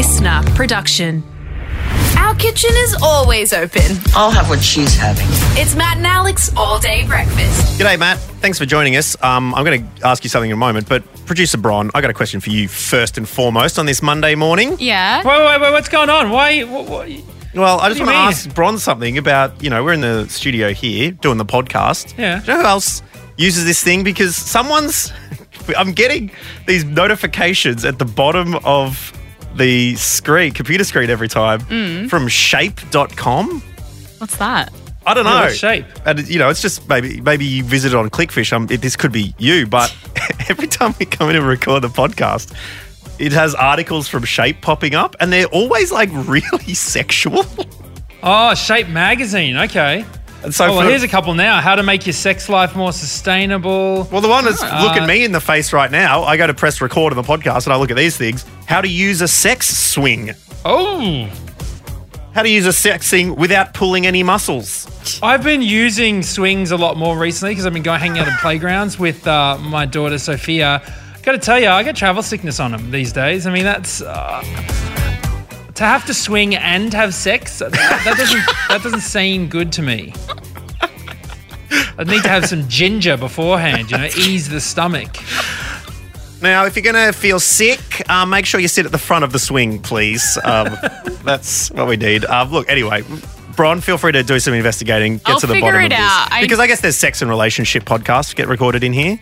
listener 0.00 0.40
production. 0.54 1.22
Our 2.16 2.34
kitchen 2.36 2.70
is 2.72 2.96
always 3.02 3.52
open. 3.52 3.98
I'll 4.14 4.30
have 4.30 4.48
what 4.48 4.62
she's 4.62 4.96
having. 4.96 5.26
It's 5.60 5.74
Matt 5.76 5.98
and 5.98 6.06
Alex 6.06 6.50
all 6.56 6.78
day 6.80 7.06
breakfast. 7.06 7.78
G'day, 7.78 7.98
Matt. 7.98 8.16
Thanks 8.40 8.56
for 8.56 8.64
joining 8.64 8.96
us. 8.96 9.14
Um, 9.22 9.54
I'm 9.54 9.62
going 9.62 9.86
to 9.86 10.06
ask 10.06 10.24
you 10.24 10.30
something 10.30 10.48
in 10.48 10.54
a 10.54 10.56
moment, 10.56 10.88
but 10.88 11.02
producer 11.26 11.58
Bron, 11.58 11.90
I 11.94 12.00
got 12.00 12.08
a 12.08 12.14
question 12.14 12.40
for 12.40 12.48
you 12.48 12.66
first 12.66 13.18
and 13.18 13.28
foremost 13.28 13.78
on 13.78 13.84
this 13.84 14.00
Monday 14.00 14.34
morning. 14.34 14.74
Yeah. 14.78 15.18
Wait, 15.18 15.38
wait, 15.38 15.60
wait, 15.60 15.70
what's 15.70 15.90
going 15.90 16.08
on? 16.08 16.30
Why? 16.30 16.62
What, 16.62 16.88
what, 16.88 17.10
Well, 17.54 17.78
I 17.80 17.90
just 17.90 18.00
want 18.00 18.12
to 18.12 18.16
ask 18.16 18.54
Bron 18.54 18.78
something 18.78 19.18
about, 19.18 19.62
you 19.62 19.68
know, 19.68 19.84
we're 19.84 19.92
in 19.92 20.00
the 20.00 20.26
studio 20.30 20.72
here 20.72 21.10
doing 21.10 21.36
the 21.36 21.44
podcast. 21.44 22.16
Yeah. 22.16 22.40
Do 22.40 22.52
you 22.52 22.56
know 22.56 22.62
who 22.62 22.68
else 22.68 23.02
uses 23.36 23.66
this 23.66 23.84
thing? 23.84 24.02
Because 24.02 24.34
someone's, 24.34 25.12
I'm 25.76 25.92
getting 25.92 26.30
these 26.66 26.84
notifications 26.84 27.84
at 27.84 27.98
the 27.98 28.06
bottom 28.06 28.54
of 28.64 29.12
the 29.60 29.94
screen, 29.96 30.52
computer 30.52 30.82
screen 30.84 31.10
every 31.10 31.28
time 31.28 31.60
Mm. 31.60 32.08
from 32.10 32.26
shape.com. 32.28 33.60
What's 34.18 34.36
that? 34.38 34.72
I 35.06 35.14
don't 35.14 35.24
know. 35.24 35.30
what 35.30 35.54
shape? 35.54 35.86
And 36.04 36.28
you 36.28 36.38
know, 36.38 36.48
it's 36.50 36.60
just 36.62 36.88
maybe 36.88 37.20
maybe 37.20 37.44
you 37.44 37.62
visited 37.64 37.96
on 37.96 38.10
Clickfish. 38.10 38.52
Um, 38.52 38.66
it, 38.70 38.80
this 38.82 38.96
could 38.96 39.12
be 39.12 39.34
you, 39.38 39.66
but 39.66 39.94
every 40.48 40.66
time 40.66 40.94
we 40.98 41.06
come 41.06 41.30
in 41.30 41.36
and 41.36 41.46
record 41.46 41.82
the 41.82 41.88
podcast, 41.88 42.52
it 43.18 43.32
has 43.32 43.54
articles 43.54 44.08
from 44.08 44.24
Shape 44.24 44.60
popping 44.60 44.94
up, 44.94 45.16
and 45.20 45.32
they're 45.32 45.46
always 45.46 45.90
like 45.90 46.10
really 46.28 46.74
sexual. 46.74 47.44
Oh, 48.22 48.54
Shape 48.54 48.88
Magazine. 48.88 49.56
Okay. 49.56 50.04
And 50.42 50.54
so, 50.54 50.66
Oh, 50.66 50.76
well, 50.78 50.88
here's 50.88 51.02
a 51.02 51.08
couple 51.08 51.34
now. 51.34 51.60
How 51.60 51.74
to 51.74 51.82
make 51.82 52.06
your 52.06 52.12
sex 52.14 52.48
life 52.48 52.74
more 52.74 52.92
sustainable. 52.92 54.08
well, 54.10 54.20
the 54.20 54.28
one 54.28 54.44
that's 54.44 54.62
Uh, 54.62 54.82
looking 54.84 55.06
me 55.06 55.24
in 55.24 55.32
the 55.32 55.40
face 55.40 55.72
right 55.72 55.90
now. 55.90 56.22
I 56.24 56.36
go 56.36 56.46
to 56.46 56.54
press 56.54 56.80
record 56.80 57.12
on 57.12 57.16
the 57.16 57.22
podcast, 57.28 57.66
and 57.66 57.72
I 57.72 57.76
look 57.76 57.90
at 57.90 57.96
these 57.96 58.16
things. 58.16 58.44
How 58.66 58.80
to 58.80 58.88
use 58.88 59.20
a 59.20 59.28
sex 59.28 59.68
swing. 59.76 60.32
Oh, 60.64 61.28
How 62.34 62.42
to 62.42 62.48
use 62.48 62.64
a 62.66 62.72
sex 62.72 63.08
swing 63.08 63.34
without 63.34 63.74
pulling 63.74 64.06
any 64.06 64.22
muscles. 64.22 64.86
I've 65.22 65.42
been 65.42 65.62
using 65.62 66.22
swings 66.22 66.70
a 66.70 66.76
lot 66.76 66.96
more 66.96 67.18
recently 67.18 67.52
because 67.52 67.66
I've 67.66 67.72
been 67.72 67.82
going 67.82 67.98
hanging 68.00 68.20
out 68.20 68.28
in 68.28 68.34
playgrounds 68.34 68.98
with 69.00 69.26
uh, 69.26 69.58
my 69.58 69.84
daughter 69.84 70.16
Sophia. 70.16 70.80
Got 71.22 71.32
to 71.32 71.38
tell 71.38 71.58
you, 71.58 71.68
I 71.68 71.82
get 71.82 71.96
travel 71.96 72.22
sickness 72.22 72.60
on 72.60 72.70
them 72.70 72.90
these 72.92 73.12
days. 73.12 73.46
I 73.46 73.50
mean, 73.52 73.64
that's 73.64 74.00
uh, 74.00 74.42
to 75.80 75.86
have 75.86 76.04
to 76.04 76.12
swing 76.12 76.54
and 76.54 76.92
have 76.92 77.14
sex. 77.14 77.60
That, 77.60 77.72
that 77.72 78.14
doesn't 78.18 78.42
that 78.68 78.82
doesn't 78.82 79.00
seem 79.00 79.48
good 79.48 79.72
to 79.72 79.82
me. 79.82 80.12
I 81.96 82.04
need 82.04 82.22
to 82.22 82.28
have 82.28 82.44
some 82.44 82.68
ginger 82.68 83.16
beforehand, 83.16 83.90
you 83.90 83.96
know, 83.96 84.08
ease 84.14 84.50
the 84.50 84.60
stomach. 84.60 85.16
Now, 86.42 86.66
if 86.66 86.76
you're 86.76 86.82
going 86.82 87.06
to 87.06 87.18
feel 87.18 87.40
sick, 87.40 87.80
uh, 88.10 88.26
make 88.26 88.44
sure 88.44 88.60
you 88.60 88.68
sit 88.68 88.84
at 88.84 88.92
the 88.92 88.98
front 88.98 89.24
of 89.24 89.32
the 89.32 89.38
swing, 89.38 89.80
please. 89.80 90.38
Um, 90.44 90.76
that's 91.24 91.70
what 91.70 91.88
we 91.88 91.96
need. 91.96 92.26
Um, 92.26 92.50
look, 92.50 92.68
anyway, 92.68 93.02
Bron, 93.56 93.80
feel 93.80 93.96
free 93.96 94.12
to 94.12 94.22
do 94.22 94.38
some 94.38 94.52
investigating. 94.52 95.16
Get 95.16 95.28
I'll 95.30 95.40
to 95.40 95.46
the 95.46 95.60
bottom 95.60 95.80
it 95.80 95.84
of 95.84 95.90
this. 95.90 95.98
out. 95.98 96.28
I- 96.30 96.42
because 96.42 96.58
I 96.58 96.66
guess 96.66 96.82
there's 96.82 96.96
sex 96.96 97.22
and 97.22 97.30
relationship 97.30 97.84
podcasts 97.84 98.36
get 98.36 98.48
recorded 98.48 98.84
in 98.84 98.92
here. 98.92 99.18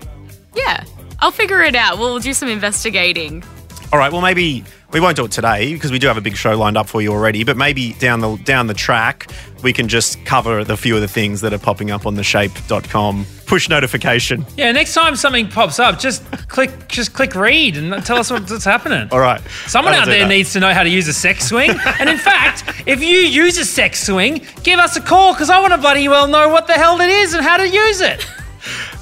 Yeah. 0.57 0.83
I'll 1.21 1.31
figure 1.33 1.63
it 1.63 1.77
out. 1.77 1.99
We'll 1.99 2.19
do 2.19 2.33
some 2.33 2.49
investigating. 2.49 3.45
All 3.93 3.99
right, 3.99 4.13
well, 4.13 4.21
maybe 4.21 4.65
we 4.93 5.01
won't 5.01 5.17
do 5.17 5.25
it 5.25 5.33
today 5.33 5.73
because 5.73 5.91
we 5.91 5.99
do 5.99 6.09
have 6.09 6.17
a 6.17 6.21
big 6.21 6.37
show 6.37 6.57
lined 6.59 6.77
up 6.77 6.87
for 6.87 7.01
you 7.01 7.11
already. 7.11 7.43
But 7.45 7.57
maybe 7.57 7.95
down 7.95 8.21
the 8.21 8.37
down 8.45 8.67
the 8.67 8.75
track, 8.75 9.31
we 9.63 9.73
can 9.73 9.89
just 9.89 10.23
cover 10.27 10.63
the 10.63 10.77
few 10.77 10.95
of 10.95 11.01
the 11.01 11.09
things 11.09 11.41
that 11.41 11.53
are 11.53 11.59
popping 11.59 11.91
up 11.91 12.07
on 12.07 12.15
the 12.15 12.23
shape.com 12.23 13.27
push 13.47 13.71
notification. 13.71 14.45
Yeah, 14.57 14.71
next 14.73 14.93
time 14.93 15.17
something 15.17 15.49
pops 15.49 15.79
up, 15.79 15.99
just 15.99 16.23
click 16.49 16.71
just 16.89 17.15
click 17.15 17.35
read 17.35 17.77
and 17.77 18.05
tell 18.05 18.19
us 18.19 18.31
what's 18.31 18.65
happening. 18.65 19.09
All 19.11 19.21
right. 19.21 19.41
Someone 19.67 19.95
out 19.95 20.07
there 20.07 20.21
that. 20.21 20.29
needs 20.29 20.53
to 20.53 20.61
know 20.61 20.73
how 20.75 20.83
to 20.83 20.91
use 20.91 21.09
a 21.09 21.15
sex 21.15 21.49
swing. 21.49 21.71
and 21.99 22.09
in 22.11 22.19
fact, 22.19 22.65
if 22.87 23.03
you 23.03 23.19
use 23.19 23.57
a 23.59 23.65
sex 23.65 24.07
swing, 24.07 24.47
give 24.63 24.79
us 24.79 24.97
a 24.97 25.01
call 25.01 25.33
because 25.33 25.49
I 25.51 25.61
want 25.61 25.73
to 25.73 25.79
bloody 25.79 26.09
well 26.09 26.29
know 26.29 26.51
what 26.51 26.67
the 26.67 26.75
hell 26.75 27.01
it 27.01 27.11
is 27.11 27.33
and 27.33 27.43
how 27.43 27.57
to 27.57 27.69
use 27.69 28.01
it. 28.03 28.27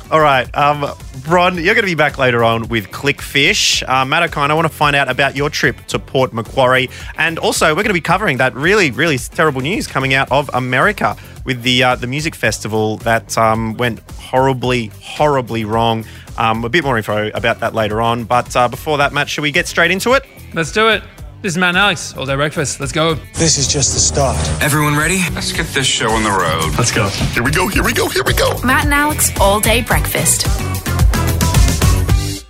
All 0.08 0.20
right, 0.20 0.48
um, 0.56 0.86
Bron, 1.24 1.56
you're 1.56 1.74
going 1.74 1.78
to 1.78 1.90
be 1.90 1.96
back 1.96 2.16
later 2.16 2.44
on 2.44 2.68
with 2.68 2.92
Clickfish. 2.92 3.82
Uh, 3.88 4.04
Matt 4.04 4.22
O'Kine, 4.22 4.52
I 4.52 4.54
want 4.54 4.68
to 4.68 4.72
find 4.72 4.94
out 4.94 5.10
about 5.10 5.34
your 5.34 5.50
trip 5.50 5.84
to 5.88 5.98
Port 5.98 6.32
Macquarie. 6.32 6.88
And 7.18 7.40
also, 7.40 7.70
we're 7.70 7.82
going 7.82 7.88
to 7.88 7.92
be 7.92 8.00
covering 8.00 8.36
that 8.36 8.54
really, 8.54 8.92
really 8.92 9.18
terrible 9.18 9.62
news 9.62 9.88
coming 9.88 10.14
out 10.14 10.30
of 10.30 10.48
America 10.54 11.16
with 11.44 11.62
the, 11.62 11.82
uh, 11.82 11.96
the 11.96 12.06
music 12.06 12.36
festival 12.36 12.98
that 12.98 13.36
um, 13.36 13.74
went 13.78 13.98
horribly, 14.12 14.92
horribly 15.02 15.64
wrong. 15.64 16.04
Um, 16.38 16.64
a 16.64 16.68
bit 16.68 16.84
more 16.84 16.96
info 16.96 17.28
about 17.34 17.58
that 17.58 17.74
later 17.74 18.00
on. 18.00 18.24
But 18.24 18.54
uh, 18.54 18.68
before 18.68 18.98
that, 18.98 19.12
Matt, 19.12 19.28
should 19.28 19.42
we 19.42 19.50
get 19.50 19.66
straight 19.66 19.90
into 19.90 20.12
it? 20.12 20.24
Let's 20.54 20.70
do 20.70 20.88
it. 20.88 21.02
This 21.42 21.52
is 21.52 21.58
Matt 21.58 21.70
and 21.70 21.78
Alex, 21.78 22.16
all 22.16 22.26
day 22.26 22.34
breakfast. 22.34 22.80
Let's 22.80 22.92
go. 22.92 23.14
This 23.34 23.58
is 23.58 23.68
just 23.68 23.92
the 23.94 24.00
start. 24.00 24.36
Everyone 24.62 24.96
ready? 24.96 25.20
Let's 25.32 25.52
get 25.52 25.66
this 25.68 25.86
show 25.86 26.10
on 26.10 26.22
the 26.24 26.30
road. 26.30 26.74
Let's 26.76 26.90
go. 26.90 27.08
Here 27.08 27.42
we 27.42 27.50
go. 27.50 27.68
Here 27.68 27.84
we 27.84 27.92
go. 27.92 28.08
Here 28.08 28.24
we 28.24 28.32
go. 28.34 28.58
Matt 28.64 28.84
and 28.86 28.94
Alex 28.94 29.30
all 29.38 29.60
day 29.60 29.82
breakfast. 29.82 30.46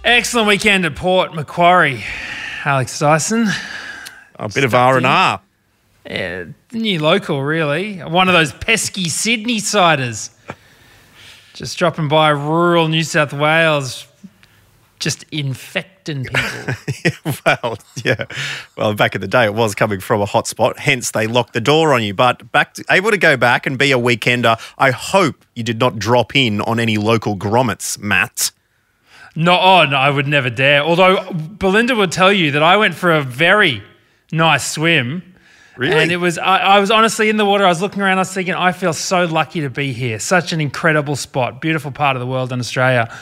Excellent 0.04 0.48
weekend 0.48 0.86
at 0.86 0.94
Port 0.96 1.34
Macquarie. 1.34 2.04
Alex 2.64 2.98
Dyson, 2.98 3.46
A 4.36 4.48
bit 4.48 4.64
of 4.64 4.74
R&R. 4.74 5.40
yeah, 6.04 6.44
new 6.72 6.98
local, 7.00 7.42
really. 7.42 7.98
One 7.98 8.28
of 8.28 8.34
those 8.34 8.52
pesky 8.52 9.08
Sydney 9.08 9.58
siders. 9.60 10.30
Just 11.54 11.78
dropping 11.78 12.08
by 12.08 12.30
rural 12.30 12.88
New 12.88 13.02
South 13.04 13.32
Wales, 13.32 14.06
just 14.98 15.24
infecting 15.30 16.24
people. 17.04 17.34
well, 17.46 17.78
yeah. 18.04 18.24
Well, 18.76 18.94
back 18.94 19.14
in 19.14 19.20
the 19.20 19.28
day, 19.28 19.44
it 19.44 19.54
was 19.54 19.74
coming 19.74 20.00
from 20.00 20.20
a 20.20 20.26
hotspot. 20.26 20.78
Hence, 20.78 21.10
they 21.10 21.26
locked 21.26 21.52
the 21.52 21.60
door 21.60 21.92
on 21.92 22.02
you. 22.02 22.14
But 22.14 22.50
back 22.52 22.74
to, 22.74 22.84
able 22.90 23.10
to 23.10 23.18
go 23.18 23.36
back 23.36 23.66
and 23.66 23.78
be 23.78 23.92
a 23.92 23.98
weekender. 23.98 24.60
I 24.78 24.90
hope 24.90 25.44
you 25.54 25.62
did 25.62 25.78
not 25.78 25.98
drop 25.98 26.34
in 26.34 26.60
on 26.62 26.80
any 26.80 26.98
local 26.98 27.36
grommets, 27.36 27.98
Matt. 27.98 28.50
No, 29.34 29.58
oh 29.60 29.84
no, 29.84 29.96
I 29.96 30.08
would 30.08 30.26
never 30.26 30.48
dare. 30.48 30.82
Although 30.82 31.30
Belinda 31.32 31.94
would 31.94 32.10
tell 32.10 32.32
you 32.32 32.52
that 32.52 32.62
I 32.62 32.78
went 32.78 32.94
for 32.94 33.12
a 33.12 33.22
very 33.22 33.82
nice 34.32 34.66
swim. 34.70 35.34
Really? 35.76 35.94
And 35.94 36.10
it 36.10 36.16
was, 36.16 36.38
I, 36.38 36.58
I 36.58 36.78
was 36.80 36.90
honestly 36.90 37.28
in 37.28 37.36
the 37.36 37.44
water. 37.44 37.64
I 37.64 37.68
was 37.68 37.82
looking 37.82 38.00
around. 38.00 38.16
I 38.16 38.22
was 38.22 38.32
thinking, 38.32 38.54
I 38.54 38.72
feel 38.72 38.94
so 38.94 39.26
lucky 39.26 39.60
to 39.60 39.68
be 39.68 39.92
here. 39.92 40.18
Such 40.18 40.54
an 40.54 40.60
incredible 40.62 41.16
spot, 41.16 41.60
beautiful 41.60 41.90
part 41.90 42.16
of 42.16 42.20
the 42.20 42.26
world 42.26 42.50
in 42.50 42.60
Australia. 42.60 43.14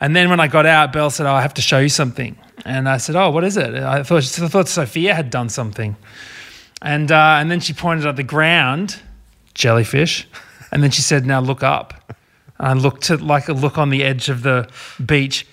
And 0.00 0.14
then 0.14 0.30
when 0.30 0.40
I 0.40 0.46
got 0.46 0.66
out, 0.66 0.92
Belle 0.92 1.10
said, 1.10 1.26
"Oh, 1.26 1.32
I 1.32 1.42
have 1.42 1.54
to 1.54 1.62
show 1.62 1.78
you 1.78 1.88
something." 1.88 2.36
And 2.64 2.88
I 2.88 2.98
said, 2.98 3.16
"Oh, 3.16 3.30
what 3.30 3.44
is 3.44 3.56
it?" 3.56 3.74
I 3.74 4.02
thought, 4.02 4.40
I 4.40 4.48
thought 4.48 4.68
Sophia 4.68 5.14
had 5.14 5.30
done 5.30 5.48
something. 5.48 5.96
And 6.80 7.10
uh, 7.10 7.38
and 7.40 7.50
then 7.50 7.60
she 7.60 7.72
pointed 7.72 8.06
at 8.06 8.16
the 8.16 8.22
ground, 8.22 9.00
jellyfish. 9.54 10.28
And 10.70 10.82
then 10.82 10.90
she 10.90 11.02
said, 11.02 11.26
"Now 11.26 11.40
look 11.40 11.62
up." 11.62 12.14
And 12.58 12.68
I 12.68 12.72
looked 12.74 13.04
to 13.04 13.16
like 13.16 13.48
a 13.48 13.52
look 13.52 13.78
on 13.78 13.90
the 13.90 14.04
edge 14.04 14.28
of 14.28 14.42
the 14.42 14.68
beach, 15.04 15.46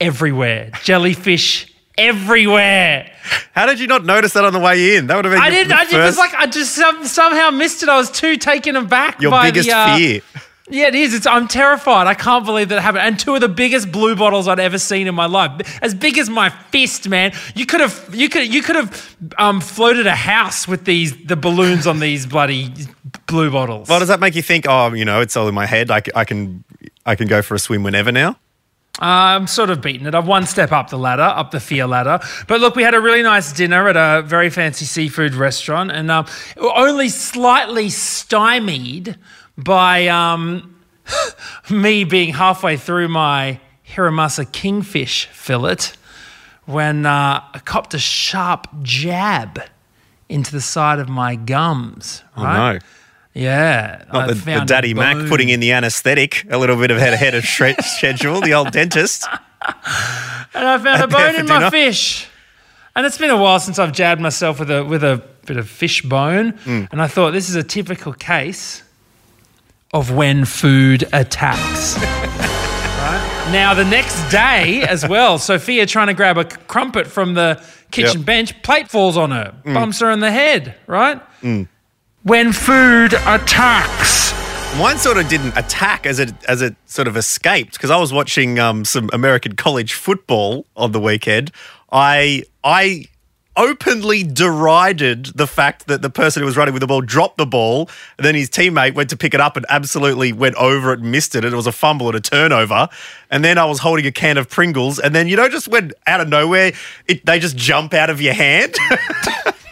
everywhere, 0.00 0.70
jellyfish 0.84 1.72
everywhere. 1.98 3.10
How 3.52 3.66
did 3.66 3.78
you 3.80 3.86
not 3.86 4.04
notice 4.04 4.32
that 4.32 4.44
on 4.44 4.52
the 4.52 4.58
way 4.58 4.96
in? 4.96 5.06
That 5.06 5.16
would 5.16 5.24
have 5.24 5.34
been 5.34 5.42
I 5.42 5.50
didn't. 5.50 5.72
I, 5.72 6.06
was 6.06 6.18
like 6.18 6.34
I 6.34 6.46
just 6.46 6.74
somehow 6.74 7.50
missed 7.50 7.82
it. 7.82 7.88
I 7.88 7.96
was 7.96 8.10
too 8.10 8.36
taken 8.36 8.76
aback 8.76 9.20
your 9.20 9.30
by 9.30 9.50
biggest 9.50 9.68
the, 9.68 9.76
uh, 9.76 9.96
fear. 9.96 10.20
Yeah, 10.68 10.86
it 10.86 10.94
is. 10.94 11.12
It's, 11.12 11.26
I'm 11.26 11.48
terrified. 11.48 12.06
I 12.06 12.14
can't 12.14 12.44
believe 12.44 12.68
that 12.68 12.78
it 12.78 12.82
happened. 12.82 13.02
And 13.02 13.18
two 13.18 13.34
of 13.34 13.40
the 13.40 13.48
biggest 13.48 13.90
blue 13.90 14.14
bottles 14.14 14.46
I'd 14.46 14.60
ever 14.60 14.78
seen 14.78 15.06
in 15.06 15.14
my 15.14 15.26
life, 15.26 15.82
as 15.82 15.94
big 15.94 16.18
as 16.18 16.30
my 16.30 16.50
fist, 16.50 17.08
man. 17.08 17.32
You 17.54 17.66
could 17.66 17.80
have, 17.80 18.14
you 18.14 18.28
could, 18.28 18.52
you 18.52 18.62
could 18.62 18.76
have 18.76 19.16
um, 19.38 19.60
floated 19.60 20.06
a 20.06 20.14
house 20.14 20.68
with 20.68 20.84
these 20.84 21.16
the 21.24 21.36
balloons 21.36 21.86
on 21.86 21.98
these 21.98 22.26
bloody 22.26 22.72
blue 23.26 23.50
bottles. 23.50 23.88
Well, 23.88 23.98
does 23.98 24.08
that 24.08 24.20
make 24.20 24.36
you 24.36 24.42
think? 24.42 24.66
Oh, 24.68 24.92
you 24.92 25.04
know, 25.04 25.20
it's 25.20 25.36
all 25.36 25.48
in 25.48 25.54
my 25.54 25.66
head. 25.66 25.90
i 25.90 26.00
can, 26.00 26.64
I 27.04 27.16
can 27.16 27.26
go 27.26 27.42
for 27.42 27.54
a 27.54 27.58
swim 27.58 27.82
whenever 27.82 28.12
now. 28.12 28.38
I'm 28.98 29.46
sort 29.46 29.70
of 29.70 29.80
beaten 29.80 30.06
it. 30.06 30.14
I've 30.14 30.26
one 30.26 30.46
step 30.46 30.70
up 30.70 30.90
the 30.90 30.98
ladder, 30.98 31.22
up 31.22 31.50
the 31.50 31.60
fear 31.60 31.86
ladder. 31.86 32.20
But 32.46 32.60
look, 32.60 32.76
we 32.76 32.82
had 32.82 32.94
a 32.94 33.00
really 33.00 33.22
nice 33.22 33.52
dinner 33.52 33.88
at 33.88 33.96
a 33.96 34.22
very 34.22 34.50
fancy 34.50 34.84
seafood 34.84 35.34
restaurant, 35.34 35.90
and 35.90 36.10
um, 36.10 36.26
only 36.58 37.08
slightly 37.08 37.88
stymied 37.88 39.16
by 39.58 40.08
um, 40.08 40.82
me 41.70 42.04
being 42.04 42.32
halfway 42.34 42.76
through 42.76 43.08
my 43.08 43.60
Hiramasa 43.88 44.50
kingfish 44.50 45.26
fillet 45.26 45.76
when 46.66 47.04
uh, 47.06 47.42
I 47.52 47.58
copped 47.64 47.92
a 47.94 47.98
sharp 47.98 48.68
jab 48.82 49.60
into 50.28 50.52
the 50.52 50.60
side 50.60 50.98
of 50.98 51.08
my 51.08 51.34
gums. 51.36 52.22
Oh 52.36 52.44
Right? 52.44 52.74
no. 52.74 52.78
Yeah. 53.34 54.04
Not 54.12 54.28
the, 54.28 54.34
the 54.34 54.64
Daddy 54.66 54.92
Mac 54.94 55.16
putting 55.28 55.48
in 55.48 55.60
the 55.60 55.72
anaesthetic 55.72 56.44
a 56.50 56.58
little 56.58 56.76
bit 56.76 56.90
of 56.90 56.98
head 56.98 57.14
ahead 57.14 57.34
of 57.34 57.44
schedule, 57.46 58.40
the 58.40 58.54
old 58.54 58.70
dentist. 58.72 59.26
And 60.54 60.68
I 60.68 60.76
found 60.76 61.02
a 61.02 61.06
bone 61.08 61.34
in 61.36 61.46
my 61.46 61.58
dinner. 61.60 61.70
fish. 61.70 62.26
And 62.94 63.06
it's 63.06 63.16
been 63.16 63.30
a 63.30 63.36
while 63.38 63.58
since 63.58 63.78
I've 63.78 63.92
jabbed 63.92 64.20
myself 64.20 64.58
with 64.60 64.70
a 64.70 64.84
with 64.84 65.02
a 65.02 65.22
bit 65.46 65.56
of 65.56 65.66
fish 65.68 66.02
bone. 66.02 66.50
Hmm. 66.64 66.84
And 66.92 67.00
I 67.00 67.06
thought 67.06 67.30
this 67.30 67.48
is 67.48 67.54
a 67.54 67.62
typical 67.62 68.12
case 68.12 68.82
of 69.92 70.10
when 70.10 70.44
food 70.44 71.04
attacks. 71.12 71.96
right? 71.98 73.48
Now, 73.52 73.74
the 73.74 73.84
next 73.84 74.30
day 74.30 74.82
as 74.82 75.06
well, 75.06 75.38
Sophia 75.38 75.84
trying 75.86 76.06
to 76.06 76.14
grab 76.14 76.38
a 76.38 76.44
crumpet 76.44 77.06
from 77.06 77.34
the 77.34 77.62
kitchen 77.90 78.20
Yep. 78.20 78.26
bench, 78.26 78.62
plate 78.62 78.88
falls 78.88 79.16
on 79.18 79.30
her, 79.32 79.54
bumps 79.64 80.00
her 80.00 80.10
in 80.10 80.20
the 80.20 80.30
head, 80.30 80.74
right? 80.86 81.20
When 82.22 82.52
food 82.52 83.14
attacks. 83.26 84.32
Mine 84.78 84.96
sort 84.96 85.18
of 85.18 85.28
didn't 85.28 85.54
attack 85.58 86.06
as 86.06 86.18
it 86.18 86.32
as 86.48 86.62
it 86.62 86.74
sort 86.86 87.06
of 87.06 87.14
escaped 87.18 87.74
because 87.74 87.90
I 87.90 87.98
was 87.98 88.10
watching 88.10 88.58
um, 88.58 88.86
some 88.86 89.10
American 89.12 89.54
college 89.54 89.92
football 89.92 90.64
on 90.76 90.92
the 90.92 91.00
weekend. 91.00 91.50
I 91.90 92.44
I 92.64 93.04
openly 93.56 94.22
derided 94.22 95.26
the 95.34 95.46
fact 95.46 95.86
that 95.86 96.00
the 96.02 96.10
person 96.10 96.40
who 96.42 96.46
was 96.46 96.56
running 96.56 96.72
with 96.74 96.80
the 96.80 96.86
ball 96.86 97.00
dropped 97.00 97.36
the 97.38 97.46
ball, 97.46 97.88
and 98.18 98.24
then 98.24 98.34
his 98.34 98.48
teammate 98.48 98.94
went 98.94 99.10
to 99.10 99.16
pick 99.16 99.34
it 99.34 99.40
up 99.40 99.56
and 99.56 99.66
absolutely 99.68 100.32
went 100.32 100.54
over 100.56 100.92
it 100.92 101.00
and 101.00 101.12
missed 101.12 101.34
it. 101.34 101.44
And 101.44 101.52
it 101.52 101.56
was 101.56 101.66
a 101.66 101.72
fumble 101.72 102.06
and 102.08 102.16
a 102.16 102.20
turnover. 102.20 102.88
And 103.30 103.44
then 103.44 103.58
I 103.58 103.64
was 103.64 103.78
holding 103.80 104.06
a 104.06 104.12
can 104.12 104.38
of 104.38 104.48
Pringles, 104.48 104.98
and 104.98 105.14
then 105.14 105.28
you 105.28 105.36
know 105.36 105.48
just 105.48 105.68
when 105.68 105.92
out 106.06 106.20
of 106.20 106.28
nowhere 106.28 106.72
it, 107.08 107.24
they 107.26 107.38
just 107.38 107.56
jump 107.56 107.92
out 107.94 108.10
of 108.10 108.20
your 108.20 108.34
hand. 108.34 108.76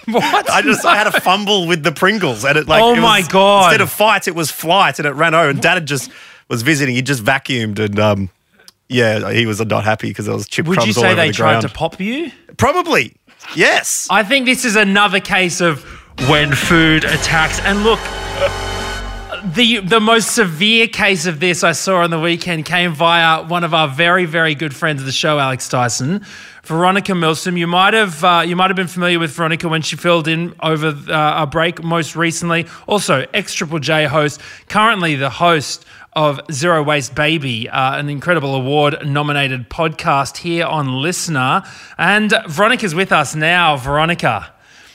What? 0.07 0.51
I 0.51 0.61
just 0.63 0.85
I 0.85 0.97
had 0.97 1.07
a 1.07 1.21
fumble 1.21 1.69
with 1.69 1.85
the 1.85 1.93
Pringles, 1.93 2.45
and 2.45 2.59
it 2.59 2.67
like 2.67 2.83
Oh 2.83 2.95
it 2.95 3.01
my 3.01 3.19
was- 3.21 3.29
God. 3.29 3.65
Instead 3.67 3.81
of 3.81 3.91
fight, 3.93 4.27
it 4.27 4.35
was 4.35 4.51
flight, 4.51 4.99
and 4.99 5.07
it 5.07 5.13
ran 5.13 5.35
over. 5.35 5.51
And 5.51 5.63
Dad 5.63 5.75
had 5.75 5.87
just 5.87 6.11
was 6.49 6.63
visiting. 6.63 6.97
He 6.97 7.03
just 7.03 7.23
vacuumed, 7.23 7.79
and 7.79 7.97
um, 8.01 8.31
yeah, 8.89 9.31
he 9.31 9.47
was 9.47 9.65
not 9.65 9.85
happy 9.85 10.09
because 10.09 10.27
there 10.27 10.35
was 10.35 10.49
chip 10.49 10.67
Would 10.67 10.79
crumbs 10.79 10.97
you 10.97 11.01
all 11.01 11.05
say 11.05 11.13
over 11.13 11.21
they 11.21 11.29
the 11.29 11.35
tried 11.35 11.51
ground. 11.61 11.63
to 11.69 11.69
pop 11.69 12.01
you? 12.01 12.33
Probably, 12.57 13.15
yes. 13.55 14.07
I 14.11 14.23
think 14.23 14.47
this 14.47 14.65
is 14.65 14.77
another 14.77 15.21
case 15.21 15.61
of 15.61 15.83
when 16.29 16.53
food 16.53 17.05
attacks. 17.05 17.61
And 17.61 17.83
look, 17.83 18.01
the 19.55 19.79
the 19.79 20.01
most 20.01 20.35
severe 20.35 20.87
case 20.87 21.27
of 21.27 21.41
this 21.41 21.65
I 21.65 21.73
saw 21.73 22.03
on 22.03 22.11
the 22.11 22.21
weekend 22.21 22.67
came 22.67 22.93
via 22.93 23.45
one 23.45 23.65
of 23.65 23.73
our 23.73 23.89
very 23.89 24.27
very 24.27 24.55
good 24.55 24.75
friends 24.75 25.01
of 25.01 25.07
the 25.07 25.13
show, 25.13 25.39
Alex 25.39 25.69
Dyson, 25.69 26.25
Veronica 26.65 27.15
Milsom. 27.15 27.57
You 27.57 27.67
might 27.67 27.95
have 27.95 28.23
uh, 28.23 28.43
you 28.47 28.57
might 28.57 28.71
have 28.71 28.77
been 28.77 28.87
familiar 28.87 29.19
with 29.19 29.31
Veronica 29.33 29.69
when 29.69 29.83
she 29.83 29.97
filled 29.97 30.29
in 30.29 30.55
over 30.61 30.89
uh, 30.89 31.43
a 31.43 31.47
break 31.47 31.83
most 31.83 32.17
recently. 32.17 32.67
Also, 32.87 33.27
X 33.33 33.55
Triple 33.55 33.79
J 33.79 34.07
host, 34.07 34.41
currently 34.69 35.15
the 35.15 35.31
host 35.31 35.85
of 36.13 36.41
Zero 36.51 36.83
Waste 36.83 37.15
Baby, 37.15 37.69
uh, 37.69 37.97
an 37.99 38.09
incredible 38.09 38.55
award 38.55 39.07
nominated 39.07 39.71
podcast 39.71 40.39
here 40.39 40.67
on 40.67 41.01
Listener. 41.01 41.63
And 41.99 42.35
Veronica's 42.49 42.95
with 42.95 43.13
us 43.13 43.35
now. 43.35 43.77
Veronica, 43.77 44.53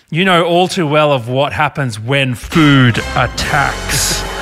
you 0.10 0.26
know 0.26 0.46
all 0.46 0.68
too 0.68 0.88
well 0.88 1.12
of 1.12 1.28
what 1.30 1.54
happens 1.54 2.00
when 2.00 2.36
food 2.36 2.98
attacks. 3.16 4.35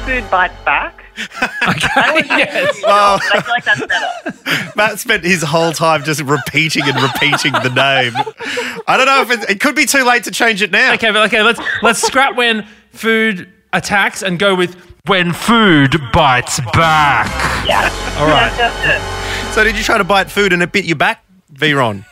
Food 0.00 0.30
bites 0.30 0.54
back? 0.64 1.04
okay, 1.68 2.22
yes. 2.26 2.82
I 2.86 3.18
feel 3.18 3.50
like 3.50 3.64
that's 3.64 3.86
better. 3.86 4.72
Matt 4.76 4.98
spent 4.98 5.24
his 5.24 5.42
whole 5.42 5.72
time 5.72 6.02
just 6.04 6.22
repeating 6.22 6.84
and 6.84 7.00
repeating 7.00 7.52
the 7.52 7.68
name. 7.68 8.12
I 8.86 8.96
don't 8.96 9.06
know 9.06 9.22
if 9.22 9.30
it, 9.30 9.50
it 9.50 9.60
could 9.60 9.74
be 9.74 9.84
too 9.84 10.04
late 10.04 10.24
to 10.24 10.30
change 10.30 10.62
it 10.62 10.70
now. 10.70 10.94
Okay, 10.94 11.10
but 11.10 11.26
okay, 11.26 11.42
let's 11.42 11.60
let's 11.82 12.00
scrap 12.00 12.36
when 12.36 12.66
food 12.92 13.52
attacks 13.72 14.22
and 14.22 14.38
go 14.38 14.54
with 14.54 14.76
when 15.06 15.32
food 15.32 16.00
bites 16.12 16.60
back. 16.72 17.26
Yeah. 17.66 17.82
All 18.18 18.26
right. 18.26 18.52
Yeah. 18.58 19.52
So 19.52 19.64
did 19.64 19.76
you 19.76 19.82
try 19.82 19.98
to 19.98 20.04
bite 20.04 20.30
food 20.30 20.52
and 20.52 20.62
it 20.62 20.72
bit 20.72 20.84
you 20.84 20.94
back, 20.94 21.24
Veron? 21.52 22.04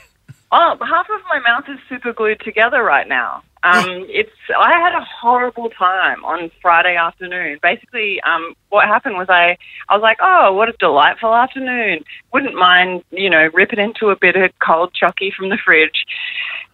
Oh, 0.50 0.76
half 0.81 1.06
of 1.11 1.20
my 1.29 1.40
mouth 1.40 1.64
is 1.69 1.79
super 1.88 2.12
glued 2.12 2.40
together 2.40 2.82
right 2.82 3.06
now. 3.06 3.43
Um, 3.62 4.06
it's. 4.08 4.31
I 4.56 4.78
had 4.78 4.94
a 4.94 5.05
horrible 5.05 5.69
time 5.70 6.25
on 6.25 6.50
Friday 6.62 6.96
afternoon. 6.96 7.58
Basically, 7.62 8.20
um, 8.22 8.55
what 8.69 8.87
happened 8.87 9.16
was 9.16 9.28
I, 9.28 9.56
I 9.88 9.94
was 9.94 10.02
like, 10.02 10.19
oh, 10.20 10.52
what 10.52 10.69
a 10.69 10.72
delightful 10.78 11.34
afternoon. 11.34 12.05
Wouldn't 12.32 12.55
mind, 12.55 13.02
you 13.10 13.31
know, 13.31 13.49
ripping 13.52 13.78
into 13.78 14.10
a 14.10 14.16
bit 14.16 14.37
of 14.37 14.50
cold 14.64 14.93
chocky 14.94 15.32
from 15.32 15.49
the 15.49 15.58
fridge. 15.64 16.05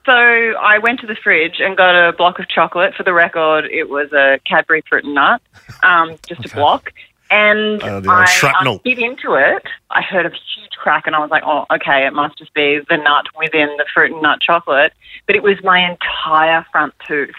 So 0.07 0.13
I 0.13 0.79
went 0.79 1.01
to 1.01 1.07
the 1.07 1.17
fridge 1.17 1.57
and 1.61 1.77
got 1.77 2.09
a 2.09 2.13
block 2.13 2.39
of 2.39 2.49
chocolate. 2.49 2.95
For 2.95 3.03
the 3.03 3.15
record, 3.15 3.65
it 3.65 3.89
was 3.89 4.13
a 4.13 4.39
Cadbury 4.47 4.83
fruit 4.87 5.05
and 5.05 5.15
nut, 5.15 5.41
um, 5.83 6.17
just 6.29 6.45
a 6.45 6.55
block. 6.55 6.93
And 7.35 7.81
the 7.81 7.95
old 7.95 8.07
I 8.07 8.25
shrapnel. 8.27 8.75
um, 8.75 8.81
bit 8.85 8.99
into 8.99 9.35
it. 9.35 9.63
I 9.91 10.03
heard 10.03 10.27
a 10.27 10.31
huge 10.31 10.73
crack, 10.79 11.07
and 11.07 11.17
I 11.17 11.19
was 11.19 11.31
like, 11.31 11.43
"Oh, 11.45 11.67
okay, 11.73 12.07
it 12.07 12.13
must 12.13 12.39
just 12.39 12.55
be 12.55 12.81
the 12.89 12.97
nut 12.97 13.27
within 13.39 13.69
the 13.77 13.85
fruit 13.93 14.13
and 14.13 14.23
nut 14.23 14.39
chocolate." 14.41 14.93
But 15.27 15.35
it 15.37 15.43
was 15.43 15.57
my 15.65 15.81
entire 15.81 16.65
front 16.71 16.95
tooth 17.07 17.35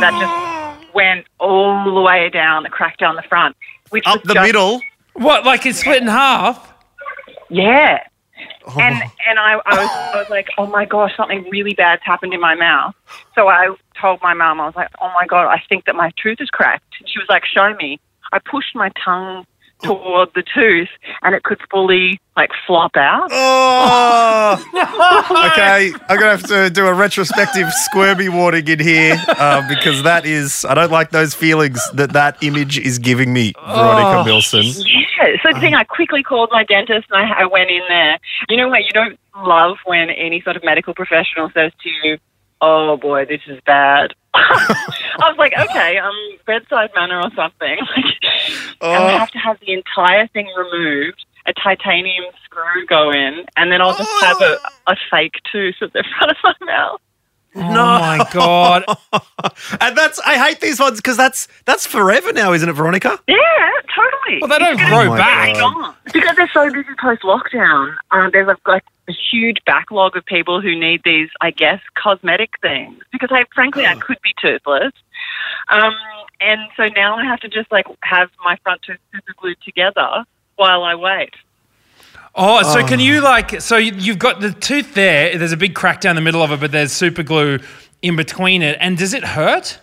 that 0.00 0.12
just 0.20 0.94
went 0.94 1.26
all 1.38 1.84
the 1.94 2.00
way 2.00 2.28
down, 2.30 2.62
the 2.64 2.68
crack 2.68 2.96
down 2.98 3.16
the 3.16 3.22
front, 3.22 3.56
which 3.90 4.06
Up 4.06 4.16
was 4.22 4.28
the 4.28 4.34
just- 4.34 4.46
middle. 4.46 4.80
What? 5.14 5.44
Like 5.46 5.64
it's 5.66 5.78
split 5.80 6.02
in 6.02 6.08
half? 6.08 6.72
Yeah. 7.48 8.02
Oh. 8.66 8.78
And 8.80 8.94
and 9.28 9.38
I, 9.38 9.52
I 9.64 9.78
was 9.78 9.90
I 9.90 10.16
was 10.18 10.28
like, 10.30 10.48
oh 10.58 10.66
my 10.66 10.84
gosh, 10.84 11.16
something 11.16 11.44
really 11.50 11.72
bad's 11.74 12.02
happened 12.04 12.34
in 12.34 12.40
my 12.40 12.54
mouth. 12.54 12.94
So 13.34 13.48
I 13.48 13.74
told 14.00 14.20
my 14.20 14.34
mum, 14.34 14.60
I 14.60 14.66
was 14.66 14.74
like, 14.76 14.90
oh 15.00 15.10
my 15.14 15.26
god, 15.26 15.46
I 15.46 15.62
think 15.68 15.84
that 15.86 15.94
my 15.94 16.10
tooth 16.22 16.40
is 16.40 16.50
cracked. 16.50 16.84
And 17.00 17.08
she 17.08 17.18
was 17.18 17.28
like, 17.30 17.44
show 17.46 17.74
me. 17.76 17.98
I 18.32 18.38
pushed 18.38 18.74
my 18.74 18.90
tongue 19.04 19.46
toward 19.82 20.30
the 20.34 20.42
tooth, 20.42 20.88
and 21.22 21.34
it 21.34 21.42
could 21.42 21.60
fully 21.70 22.18
like 22.36 22.50
flop 22.66 22.96
out. 22.96 23.28
Oh, 23.30 24.56
okay. 25.52 25.92
I'm 26.08 26.18
gonna 26.18 26.30
have 26.30 26.42
to 26.44 26.70
do 26.70 26.86
a 26.86 26.94
retrospective 26.94 27.70
squirmy 27.72 28.28
warning 28.28 28.66
in 28.68 28.78
here 28.78 29.22
uh, 29.28 29.66
because 29.68 30.02
that 30.02 30.24
is 30.24 30.64
I 30.64 30.74
don't 30.74 30.92
like 30.92 31.10
those 31.10 31.34
feelings 31.34 31.80
that 31.94 32.12
that 32.12 32.42
image 32.42 32.78
is 32.78 32.98
giving 32.98 33.32
me, 33.32 33.52
Veronica 33.66 34.24
Milsom. 34.24 34.64
Yeah. 34.64 35.36
So 35.42 35.52
the 35.52 35.60
thing, 35.60 35.74
I 35.74 35.84
quickly 35.84 36.22
called 36.22 36.50
my 36.52 36.64
dentist, 36.64 37.06
and 37.10 37.20
I, 37.20 37.42
I 37.42 37.46
went 37.46 37.70
in 37.70 37.82
there. 37.88 38.18
You 38.48 38.56
know 38.56 38.68
what? 38.68 38.84
You 38.84 38.90
don't 38.92 39.18
love 39.36 39.76
when 39.84 40.10
any 40.10 40.40
sort 40.42 40.56
of 40.56 40.64
medical 40.64 40.94
professional 40.94 41.50
says 41.54 41.72
to 41.82 41.90
you, 42.02 42.18
"Oh 42.60 42.96
boy, 42.96 43.24
this 43.26 43.42
is 43.46 43.60
bad." 43.66 44.14
I 44.34 45.30
was 45.30 45.38
like, 45.38 45.52
okay, 45.58 45.98
um, 45.98 46.14
bedside 46.46 46.90
manner 46.94 47.20
or 47.20 47.30
something. 47.34 47.78
Like, 48.82 48.94
and 48.94 49.04
I 49.04 49.18
have 49.18 49.30
to 49.30 49.38
have 49.38 49.58
the 49.60 49.72
entire 49.72 50.26
thing 50.28 50.48
removed, 50.56 51.24
a 51.46 51.52
titanium 51.54 52.24
screw 52.44 52.84
go 52.86 53.10
in, 53.10 53.46
and 53.56 53.72
then 53.72 53.80
I'll 53.80 53.96
just 53.96 54.10
have 54.22 54.40
a, 54.42 54.58
a 54.86 54.96
fake 55.10 55.36
tooth 55.50 55.76
at 55.80 55.92
the 55.94 56.04
front 56.18 56.32
of 56.32 56.36
my 56.44 56.66
mouth. 56.66 57.00
Oh 57.56 57.60
my 57.60 58.26
god. 58.32 58.84
And 59.80 59.96
that's 59.96 60.18
I 60.20 60.38
hate 60.38 60.60
these 60.60 60.80
ones 60.80 60.98
because 60.98 61.16
that's 61.16 61.46
that's 61.64 61.86
forever 61.86 62.32
now, 62.32 62.52
isn't 62.52 62.68
it, 62.68 62.72
Veronica? 62.72 63.18
Yeah, 63.28 63.36
totally. 63.94 64.40
Well, 64.40 64.48
they 64.48 64.58
don't 64.58 64.78
It's 64.80 64.88
grow 64.88 65.12
Oh 65.12 65.16
back. 65.16 65.54
God. 65.54 65.94
Because 66.12 66.36
they're 66.36 66.50
so 66.52 66.70
busy 66.72 66.88
post 67.00 67.22
lockdown, 67.22 67.94
um, 68.10 68.30
there's 68.32 68.48
a, 68.48 68.56
like 68.68 68.84
a 69.08 69.12
huge 69.30 69.58
backlog 69.66 70.16
of 70.16 70.24
people 70.26 70.60
who 70.60 70.78
need 70.78 71.02
these, 71.04 71.28
I 71.40 71.50
guess, 71.50 71.80
cosmetic 71.96 72.50
things. 72.60 73.02
Because 73.12 73.30
I, 73.32 73.44
frankly, 73.54 73.86
I 73.86 73.94
could 73.94 74.18
be 74.22 74.30
toothless, 74.40 74.92
um, 75.68 75.94
and 76.40 76.60
so 76.76 76.88
now 76.88 77.16
I 77.16 77.24
have 77.24 77.40
to 77.40 77.48
just 77.48 77.70
like 77.72 77.86
have 78.02 78.30
my 78.44 78.56
front 78.62 78.82
tooth 78.82 78.98
super 79.12 79.34
glued 79.38 79.58
together 79.64 80.24
while 80.56 80.82
I 80.82 80.94
wait. 80.94 81.30
Oh, 82.36 82.62
so 82.62 82.86
can 82.86 83.00
you 83.00 83.18
oh. 83.18 83.24
like? 83.24 83.60
So 83.62 83.76
you- 83.76 83.94
you've 83.96 84.18
got 84.18 84.40
the 84.40 84.52
tooth 84.52 84.94
there. 84.94 85.36
There's 85.38 85.52
a 85.52 85.56
big 85.56 85.74
crack 85.74 86.00
down 86.00 86.16
the 86.16 86.20
middle 86.20 86.42
of 86.42 86.52
it, 86.52 86.60
but 86.60 86.70
there's 86.70 86.92
super 86.92 87.22
glue 87.22 87.58
in 88.02 88.14
between 88.14 88.62
it. 88.62 88.76
And 88.80 88.98
does 88.98 89.14
it 89.14 89.24
hurt? 89.24 89.78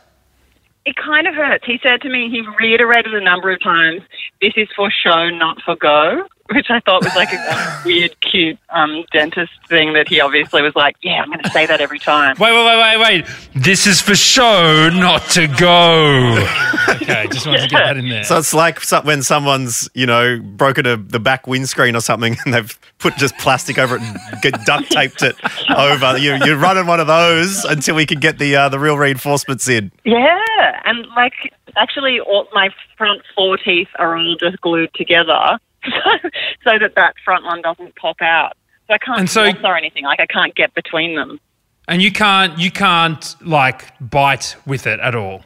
It 0.85 0.95
kind 0.97 1.27
of 1.27 1.33
hurts. 1.33 1.65
He 1.65 1.79
said 1.81 2.01
to 2.01 2.09
me, 2.09 2.29
he 2.29 2.43
reiterated 2.59 3.13
a 3.13 3.21
number 3.21 3.51
of 3.51 3.61
times, 3.61 4.01
"This 4.41 4.53
is 4.55 4.67
for 4.75 4.91
show, 4.91 5.29
not 5.29 5.61
for 5.63 5.75
go," 5.75 6.27
which 6.53 6.69
I 6.69 6.79
thought 6.81 7.03
was 7.03 7.15
like 7.15 7.31
a 7.33 7.81
weird, 7.85 8.19
cute 8.21 8.57
um, 8.69 9.03
dentist 9.11 9.51
thing 9.67 9.93
that 9.93 10.07
he 10.07 10.21
obviously 10.21 10.61
was 10.61 10.75
like, 10.75 10.95
"Yeah, 11.01 11.21
I'm 11.21 11.29
going 11.29 11.43
to 11.43 11.49
say 11.49 11.65
that 11.65 11.81
every 11.81 11.99
time." 11.99 12.35
Wait, 12.39 12.51
wait, 12.51 12.65
wait, 12.65 12.97
wait, 12.97 12.99
wait. 12.99 13.25
This 13.55 13.87
is 13.87 14.01
for 14.01 14.15
show, 14.15 14.89
not 14.93 15.21
to 15.31 15.47
go. 15.47 16.45
okay, 16.89 17.27
just 17.31 17.45
wanted 17.45 17.61
to 17.61 17.67
get 17.67 17.79
that 17.79 17.97
in 17.97 18.09
there. 18.09 18.23
So 18.23 18.37
it's 18.37 18.53
like 18.53 18.79
when 19.03 19.21
someone's, 19.23 19.89
you 19.93 20.05
know, 20.05 20.39
broken 20.39 20.85
a, 20.85 20.97
the 20.97 21.19
back 21.19 21.47
windscreen 21.47 21.95
or 21.95 22.01
something 22.01 22.37
and 22.45 22.53
they've 22.53 22.79
put 22.99 23.15
just 23.17 23.37
plastic 23.37 23.77
over 23.77 23.95
it 23.95 24.01
and 24.01 24.41
get 24.41 24.65
duct 24.65 24.89
taped 24.91 25.21
it 25.21 25.35
over. 25.75 26.17
You, 26.17 26.37
you're 26.45 26.57
running 26.57 26.87
one 26.87 26.99
of 26.99 27.07
those 27.07 27.65
until 27.65 27.95
we 27.95 28.05
can 28.05 28.19
get 28.19 28.39
the 28.39 28.55
uh, 28.55 28.69
the 28.69 28.79
real 28.79 28.97
reinforcements 28.97 29.67
in. 29.67 29.91
Yeah, 30.03 30.81
and 30.85 31.05
like 31.15 31.33
actually, 31.77 32.19
all 32.19 32.47
my 32.53 32.69
front 32.97 33.21
four 33.35 33.57
teeth 33.57 33.89
are 33.99 34.17
all 34.17 34.35
just 34.39 34.59
glued 34.61 34.93
together, 34.93 35.57
so, 35.89 36.29
so 36.63 36.79
that 36.79 36.93
that 36.95 37.15
front 37.23 37.45
one 37.45 37.61
doesn't 37.61 37.95
pop 37.95 38.21
out. 38.21 38.53
So 38.87 38.93
I 38.93 38.97
can't 38.97 39.19
And 39.19 39.29
so- 39.29 39.51
floss 39.51 39.63
or 39.63 39.77
anything. 39.77 40.03
Like 40.03 40.19
I 40.19 40.25
can't 40.25 40.53
get 40.55 40.73
between 40.73 41.15
them. 41.15 41.39
and 41.87 42.01
you 42.01 42.11
can't, 42.11 42.57
you 42.59 42.71
can't 42.71 43.35
like 43.41 43.91
bite 43.99 44.55
with 44.65 44.85
it 44.87 44.99
at 44.99 45.15
all. 45.15 45.43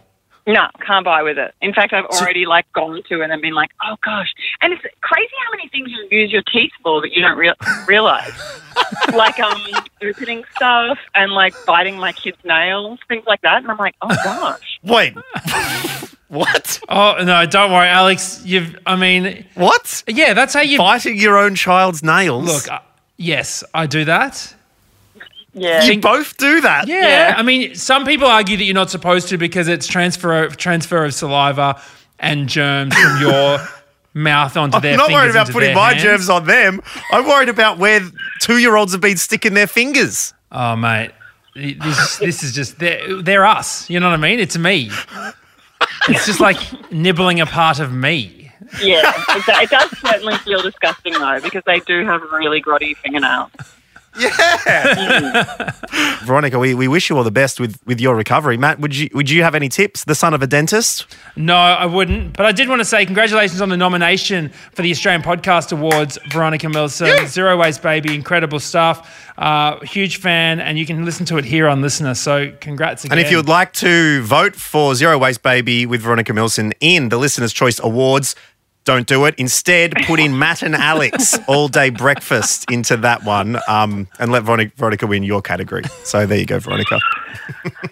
No, 0.49 0.65
can't 0.85 1.03
buy 1.03 1.23
with 1.23 1.37
it. 1.37 1.53
In 1.61 1.73
fact, 1.73 1.91
I've 1.91 2.05
already 2.05 2.45
like 2.45 2.71
gone 2.71 3.01
to 3.09 3.21
it 3.21 3.29
and 3.29 3.41
been 3.41 3.53
like, 3.53 3.69
oh 3.83 3.97
gosh. 4.01 4.33
And 4.61 4.71
it's 4.71 4.81
crazy 5.01 5.33
how 5.45 5.51
many 5.51 5.67
things 5.67 5.89
you 5.91 6.07
use 6.09 6.31
your 6.31 6.41
teeth 6.43 6.71
for 6.81 7.01
that 7.01 7.11
you 7.11 7.21
don't 7.21 7.37
real 7.37 7.53
realize. 7.87 8.31
like 9.13 9.37
um 9.41 9.59
opening 10.01 10.45
stuff 10.55 10.97
and 11.15 11.33
like 11.33 11.53
biting 11.65 11.97
my 11.97 12.13
kids' 12.13 12.37
nails, 12.45 12.97
things 13.09 13.25
like 13.27 13.41
that. 13.41 13.57
And 13.57 13.69
I'm 13.69 13.75
like, 13.77 13.95
oh 14.01 14.07
gosh. 14.23 14.79
Wait, 14.83 15.15
What? 16.29 16.79
Oh 16.89 17.15
no, 17.23 17.45
don't 17.45 17.71
worry, 17.71 17.87
Alex. 17.87 18.41
You've. 18.45 18.75
I 18.85 18.95
mean, 18.97 19.45
What? 19.55 20.03
yeah, 20.07 20.33
that's 20.33 20.53
how 20.53 20.61
you. 20.61 20.77
Biting 20.77 21.17
your 21.17 21.37
own 21.37 21.55
child's 21.55 22.03
nails. 22.03 22.45
Look, 22.45 22.69
uh, 22.69 22.79
yes, 23.15 23.63
I 23.73 23.87
do 23.87 24.03
that. 24.05 24.53
Yeah. 25.53 25.83
you 25.85 25.99
both 25.99 26.37
do 26.37 26.61
that. 26.61 26.87
Yeah. 26.87 27.01
Yeah. 27.29 27.35
I 27.37 27.41
mean, 27.41 27.73
some 27.75 28.05
people 28.05 28.27
argue 28.27 28.57
that 28.57 28.63
you're 28.63 28.75
not 28.75 28.91
supposed 28.91 29.29
to 29.29 29.37
because 29.37 29.67
it's 29.67 29.87
transfer 29.87 30.49
transfer 30.49 31.03
of 31.05 31.13
saliva 31.13 31.81
and 32.19 32.47
germs 32.49 32.93
from 32.95 33.21
your 33.21 33.59
mouth 34.13 34.55
onto 34.57 34.79
their 34.81 34.91
I'm 34.93 34.97
not 34.97 35.11
worried 35.11 35.31
about 35.31 35.49
putting 35.49 35.73
my 35.73 35.91
hands. 35.91 36.03
germs 36.03 36.29
on 36.29 36.45
them. 36.45 36.81
I'm 37.11 37.25
worried 37.25 37.49
about 37.49 37.77
where 37.79 38.01
two 38.41 38.57
year 38.57 38.75
olds 38.75 38.91
have 38.91 39.01
been 39.01 39.17
sticking 39.17 39.53
their 39.53 39.65
fingers. 39.67 40.33
Oh, 40.51 40.75
mate. 40.75 41.11
This, 41.55 42.17
this 42.17 42.43
is 42.43 42.53
just, 42.53 42.77
they're, 42.77 43.21
they're 43.23 43.45
us. 43.45 43.89
You 43.89 43.99
know 43.99 44.09
what 44.09 44.13
I 44.19 44.21
mean? 44.21 44.39
It's 44.39 44.57
me. 44.57 44.91
It's 46.09 46.25
just 46.25 46.39
like 46.39 46.57
nibbling 46.91 47.39
a 47.41 47.45
part 47.45 47.79
of 47.79 47.91
me. 47.91 48.51
Yeah, 48.81 49.13
it, 49.29 49.69
does 49.69 49.99
certainly 49.99 50.35
feel 50.37 50.61
disgusting 50.61 51.13
though 51.13 51.39
because 51.41 51.63
they 51.65 51.79
do 51.81 52.05
have 52.05 52.21
really 52.31 52.61
grotty 52.61 52.95
fingernails. 52.97 53.51
Veronica, 56.25 56.59
we, 56.59 56.73
we 56.73 56.87
wish 56.87 57.09
you 57.09 57.17
all 57.17 57.23
the 57.23 57.31
best 57.31 57.59
with, 57.59 57.79
with 57.85 58.01
your 58.01 58.15
recovery. 58.15 58.57
Matt, 58.57 58.79
would 58.79 58.95
you 58.95 59.09
would 59.13 59.29
you 59.29 59.43
have 59.43 59.55
any 59.55 59.69
tips? 59.69 60.03
The 60.05 60.15
son 60.15 60.33
of 60.33 60.41
a 60.41 60.47
dentist? 60.47 61.05
No, 61.35 61.55
I 61.55 61.85
wouldn't. 61.85 62.35
But 62.35 62.45
I 62.45 62.51
did 62.51 62.69
want 62.69 62.79
to 62.79 62.85
say 62.85 63.05
congratulations 63.05 63.61
on 63.61 63.69
the 63.69 63.77
nomination 63.77 64.49
for 64.73 64.81
the 64.81 64.91
Australian 64.91 65.21
Podcast 65.21 65.71
Awards, 65.71 66.17
Veronica 66.29 66.69
Milsom. 66.69 67.27
Zero 67.27 67.57
Waste 67.57 67.81
Baby, 67.81 68.15
incredible 68.15 68.59
stuff. 68.59 69.31
Uh, 69.37 69.79
huge 69.81 70.17
fan, 70.17 70.59
and 70.59 70.79
you 70.79 70.85
can 70.85 71.05
listen 71.05 71.25
to 71.27 71.37
it 71.37 71.45
here 71.45 71.67
on 71.67 71.81
Listener. 71.81 72.15
So 72.15 72.51
congrats 72.59 73.05
again. 73.05 73.17
And 73.17 73.25
if 73.25 73.31
you 73.31 73.37
would 73.37 73.47
like 73.47 73.73
to 73.73 74.23
vote 74.23 74.55
for 74.55 74.95
Zero 74.95 75.17
Waste 75.17 75.43
Baby 75.43 75.85
with 75.85 76.01
Veronica 76.01 76.33
Milsom 76.33 76.73
in 76.79 77.09
the 77.09 77.17
Listener's 77.17 77.53
Choice 77.53 77.79
Awards, 77.79 78.35
don't 78.87 79.05
do 79.05 79.25
it. 79.25 79.35
Instead, 79.37 79.93
put 80.05 80.17
in 80.17 80.39
Matt 80.39 80.63
and 80.63 80.73
Alex 80.73 81.37
all 81.47 81.67
day 81.67 81.89
breakfast 81.89 82.71
into 82.71 82.95
that 82.95 83.25
one 83.25 83.57
um, 83.67 84.07
and 84.17 84.31
let 84.31 84.43
Veronica, 84.43 84.71
Veronica 84.77 85.05
win 85.05 85.23
your 85.23 85.41
category. 85.41 85.83
So 86.05 86.25
there 86.25 86.39
you 86.39 86.45
go, 86.45 86.57
Veronica. 86.59 86.97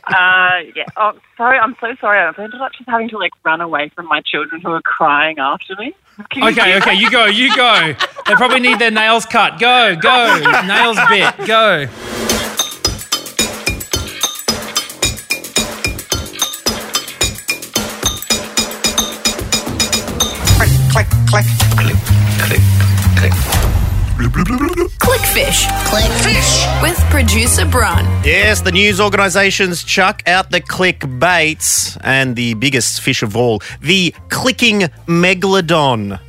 Uh, 0.08 0.62
yeah. 0.74 0.86
Oh, 0.96 1.14
sorry. 1.36 1.58
I'm 1.60 1.76
so 1.82 1.96
sorry. 2.00 2.20
I've 2.20 2.40
ended 2.40 2.62
up 2.62 2.72
just 2.74 2.90
having 2.90 3.10
to 3.10 3.18
like 3.18 3.34
run 3.44 3.60
away 3.60 3.90
from 3.90 4.08
my 4.08 4.22
children 4.22 4.62
who 4.62 4.72
are 4.72 4.82
crying 4.82 5.38
after 5.38 5.76
me. 5.76 5.94
Can 6.30 6.44
Okay, 6.44 6.78
okay, 6.78 6.94
you 6.94 7.12
go, 7.12 7.26
you 7.26 7.54
go. 7.56 7.94
They 8.26 8.36
probably 8.36 8.62
need 8.62 8.80
their 8.80 8.92
nails 8.92 9.26
cut. 9.26 9.60
Go, 9.60 9.98
go. 9.98 10.40
Nails 10.66 10.98
bit, 11.10 11.46
go. 11.46 11.88
Click, 21.28 21.46
click, 21.78 21.98
click, 22.40 22.62
click, 23.18 23.32
click. 23.32 23.34
Clickfish. 25.00 25.66
Clickfish. 25.86 26.82
With 26.82 26.98
producer 27.10 27.66
Bron. 27.66 28.06
Yes, 28.24 28.62
the 28.62 28.72
news 28.72 29.02
organisations 29.02 29.84
chuck 29.84 30.24
out 30.28 30.52
the 30.52 30.62
clickbaits 30.62 31.98
and 32.02 32.36
the 32.36 32.54
biggest 32.56 33.02
fish 33.02 33.24
of 33.24 33.36
all, 33.36 33.62
the 33.82 34.14
clicking 34.30 34.82
megalodon. 35.08 36.20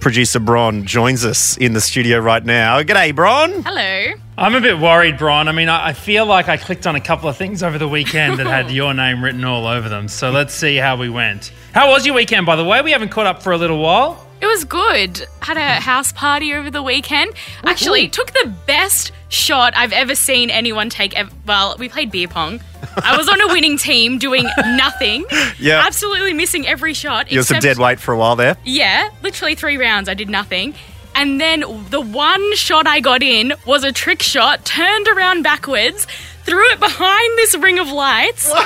Producer 0.00 0.40
Bron 0.40 0.86
joins 0.86 1.24
us 1.24 1.56
in 1.58 1.74
the 1.74 1.80
studio 1.80 2.18
right 2.18 2.44
now. 2.44 2.80
G'day, 2.82 3.14
Bron. 3.14 3.62
Hello. 3.62 4.14
I'm 4.38 4.54
a 4.54 4.60
bit 4.60 4.78
worried, 4.78 5.18
Brian. 5.18 5.46
I 5.48 5.52
mean, 5.52 5.68
I, 5.68 5.88
I 5.88 5.92
feel 5.92 6.24
like 6.24 6.48
I 6.48 6.56
clicked 6.56 6.86
on 6.86 6.96
a 6.96 7.00
couple 7.00 7.28
of 7.28 7.36
things 7.36 7.62
over 7.62 7.76
the 7.76 7.88
weekend 7.88 8.38
that 8.38 8.46
had 8.46 8.70
your 8.72 8.94
name 8.94 9.22
written 9.22 9.44
all 9.44 9.66
over 9.66 9.90
them. 9.90 10.08
So 10.08 10.30
let's 10.30 10.54
see 10.54 10.76
how 10.76 10.96
we 10.96 11.10
went. 11.10 11.52
How 11.74 11.90
was 11.90 12.06
your 12.06 12.14
weekend, 12.14 12.46
by 12.46 12.56
the 12.56 12.64
way? 12.64 12.80
We 12.80 12.92
haven't 12.92 13.10
caught 13.10 13.26
up 13.26 13.42
for 13.42 13.52
a 13.52 13.58
little 13.58 13.78
while. 13.78 14.26
It 14.40 14.46
was 14.46 14.64
good. 14.64 15.26
Had 15.40 15.56
a 15.56 15.60
mm. 15.60 15.78
house 15.78 16.12
party 16.12 16.54
over 16.54 16.70
the 16.70 16.82
weekend. 16.82 17.32
Actually, 17.64 18.08
took 18.08 18.32
the 18.32 18.52
best 18.66 19.12
shot 19.28 19.74
I've 19.76 19.92
ever 19.92 20.14
seen 20.14 20.50
anyone 20.50 20.90
take. 20.90 21.14
Well, 21.46 21.76
we 21.78 21.88
played 21.88 22.10
beer 22.10 22.28
pong. 22.28 22.60
I 22.96 23.16
was 23.16 23.28
on 23.28 23.40
a 23.40 23.48
winning 23.48 23.76
team 23.88 24.18
doing 24.18 24.44
nothing. 24.58 25.26
Yeah. 25.58 25.82
Absolutely 25.86 26.32
missing 26.32 26.66
every 26.66 26.94
shot. 26.94 27.30
You 27.30 27.40
were 27.40 27.42
some 27.44 27.58
except- 27.58 27.76
dead 27.76 27.82
weight 27.82 28.00
for 28.00 28.12
a 28.12 28.18
while 28.18 28.36
there. 28.36 28.56
Yeah, 28.64 29.10
literally 29.22 29.54
three 29.54 29.76
rounds. 29.76 30.08
I 30.08 30.14
did 30.14 30.28
nothing. 30.28 30.74
And 31.14 31.40
then 31.40 31.64
the 31.90 32.00
one 32.00 32.56
shot 32.56 32.86
I 32.86 33.00
got 33.00 33.22
in 33.22 33.52
was 33.66 33.84
a 33.84 33.92
trick 33.92 34.22
shot, 34.22 34.64
turned 34.64 35.08
around 35.08 35.42
backwards, 35.42 36.06
threw 36.44 36.68
it 36.70 36.80
behind 36.80 37.38
this 37.38 37.56
ring 37.56 37.78
of 37.78 37.88
lights, 37.90 38.50
and 38.50 38.58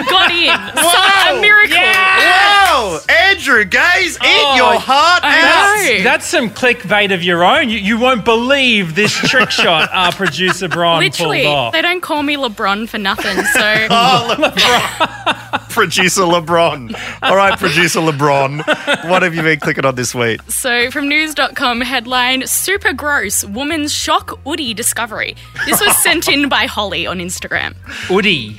it 0.00 0.08
got 0.08 0.30
in. 0.30 0.52
So, 0.82 1.36
a 1.38 1.40
miracle. 1.40 1.76
Whoa! 1.76 2.98
Andrew 3.08 3.64
Gaze, 3.64 4.16
eat 4.16 4.20
Oh, 4.22 4.54
your 4.56 4.74
heart 4.80 5.20
I 5.22 5.40
out. 5.40 5.98
know. 5.98 6.04
That's 6.04 6.26
some 6.26 6.50
clickbait 6.50 7.14
of 7.14 7.22
your 7.22 7.44
own. 7.44 7.68
You, 7.70 7.78
you 7.78 7.98
won't 7.98 8.24
believe 8.24 8.94
this 8.94 9.12
trick 9.12 9.50
shot 9.62 9.88
our 9.92 10.12
producer 10.12 10.68
Brian 10.68 11.00
Literally, 11.00 11.42
pulled 11.44 11.54
off. 11.54 11.72
they 11.72 11.82
don't 11.82 12.00
call 12.02 12.22
me 12.22 12.36
LeBron 12.36 12.88
for 12.88 12.98
nothing. 12.98 13.36
So 13.36 13.86
oh, 13.90 15.61
Producer 15.72 16.22
LeBron. 16.22 16.94
All 17.22 17.36
right, 17.36 17.58
producer 17.58 18.00
LeBron. 18.00 19.08
What 19.08 19.22
have 19.22 19.34
you 19.34 19.42
been 19.42 19.58
clicking 19.60 19.84
on 19.84 19.94
this 19.94 20.14
week? 20.14 20.40
So, 20.48 20.90
from 20.90 21.08
news.com 21.08 21.80
headline 21.80 22.46
Super 22.46 22.92
gross 22.92 23.44
woman's 23.44 23.92
shock 23.92 24.38
Oodie 24.46 24.74
discovery. 24.74 25.36
This 25.66 25.80
was 25.80 25.96
sent 26.02 26.28
in 26.28 26.48
by 26.48 26.66
Holly 26.66 27.06
on 27.06 27.18
Instagram. 27.18 27.74
Oodie. 28.10 28.58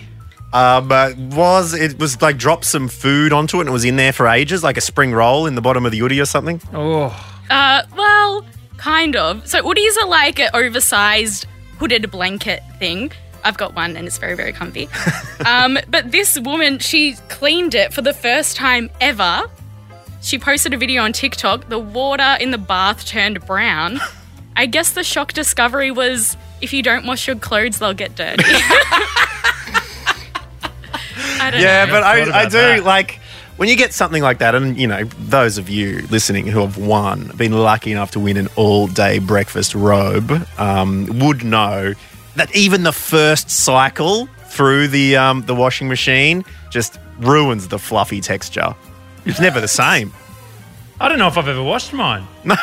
Um, 0.54 0.92
uh, 0.92 1.12
was 1.36 1.74
it 1.74 1.98
was 2.00 2.22
like 2.22 2.38
dropped 2.38 2.66
some 2.66 2.88
food 2.88 3.34
onto 3.34 3.58
it 3.58 3.62
and 3.62 3.70
it 3.70 3.74
was 3.74 3.86
in 3.86 3.96
there 3.96 4.14
for 4.14 4.28
ages, 4.28 4.64
like 4.64 4.78
a 4.78 4.82
spring 4.82 5.12
roll 5.12 5.48
in 5.48 5.56
the 5.56 5.62
bottom 5.62 5.86
of 5.86 5.92
the 5.92 6.00
Oodie 6.02 6.20
or 6.22 6.26
something? 6.26 6.62
Oh, 6.74 7.08
Uh, 7.50 7.82
well, 7.98 8.46
kind 8.78 9.16
of. 9.16 9.48
So, 9.48 9.62
Oodies 9.64 9.98
are 10.02 10.08
like 10.08 10.40
an 10.40 10.50
oversized 10.54 11.48
hooded 11.80 12.10
blanket 12.12 12.62
thing. 12.80 13.12
I've 13.44 13.58
got 13.58 13.76
one 13.76 13.96
and 13.98 14.08
it's 14.08 14.18
very, 14.18 14.36
very 14.36 14.54
comfy. 14.54 14.90
um, 15.46 15.78
but 15.90 16.12
this 16.12 16.40
woman, 16.40 16.80
she 16.80 17.14
cleaned 17.30 17.76
it 17.76 17.94
for 17.94 18.02
the 18.02 18.14
first 18.14 18.56
time 18.56 18.90
ever. 19.02 19.44
She 20.22 20.40
posted 20.40 20.74
a 20.74 20.78
video 20.78 21.02
on 21.04 21.12
TikTok. 21.14 21.68
The 21.70 21.80
water 21.80 22.38
in 22.40 22.52
the 22.52 22.58
bath 22.58 23.06
turned 23.06 23.46
brown. 23.46 24.00
I 24.56 24.68
guess 24.68 24.92
the 24.92 25.04
shock 25.04 25.34
discovery 25.34 25.92
was 25.92 26.38
if 26.62 26.72
you 26.74 26.82
don't 26.84 27.06
wash 27.06 27.28
your 27.28 27.36
clothes, 27.36 27.80
they'll 27.80 27.94
get 27.94 28.16
dirty. 28.16 28.44
I 31.40 31.50
don't 31.52 31.62
Yeah, 31.62 31.86
know. 31.86 31.92
but 31.92 32.04
I, 32.04 32.42
I 32.42 32.46
do 32.46 32.52
that. 32.52 32.84
like 32.84 33.20
when 33.58 33.70
you 33.70 33.76
get 33.76 33.94
something 33.94 34.24
like 34.24 34.40
that, 34.40 34.56
and 34.56 34.78
you 34.78 34.88
know, 34.88 35.04
those 35.20 35.58
of 35.58 35.70
you 35.70 36.06
listening 36.10 36.48
who 36.48 36.60
have 36.62 36.78
won, 36.78 37.32
been 37.36 37.52
lucky 37.52 37.92
enough 37.92 38.12
to 38.12 38.20
win 38.20 38.38
an 38.38 38.48
all 38.56 38.88
day 38.88 39.20
breakfast 39.20 39.76
robe, 39.76 40.32
um, 40.58 41.08
would 41.20 41.44
know 41.44 41.94
that 42.36 42.54
even 42.56 42.84
the 42.84 42.92
first 42.94 43.50
cycle 43.50 44.28
through 44.48 44.88
the 44.88 45.16
um, 45.18 45.42
the 45.44 45.56
washing 45.56 45.88
machine 45.88 46.44
just 46.70 47.00
ruins 47.20 47.68
the 47.68 47.80
fluffy 47.80 48.22
texture. 48.22 48.76
It's 49.26 49.40
never 49.40 49.62
the 49.62 49.68
same. 49.68 50.14
I 51.00 51.10
don't 51.10 51.18
know 51.18 51.28
if 51.28 51.38
I've 51.38 51.48
ever 51.48 51.64
washed 51.64 51.92
mine. 51.92 52.26
No, 52.46 52.56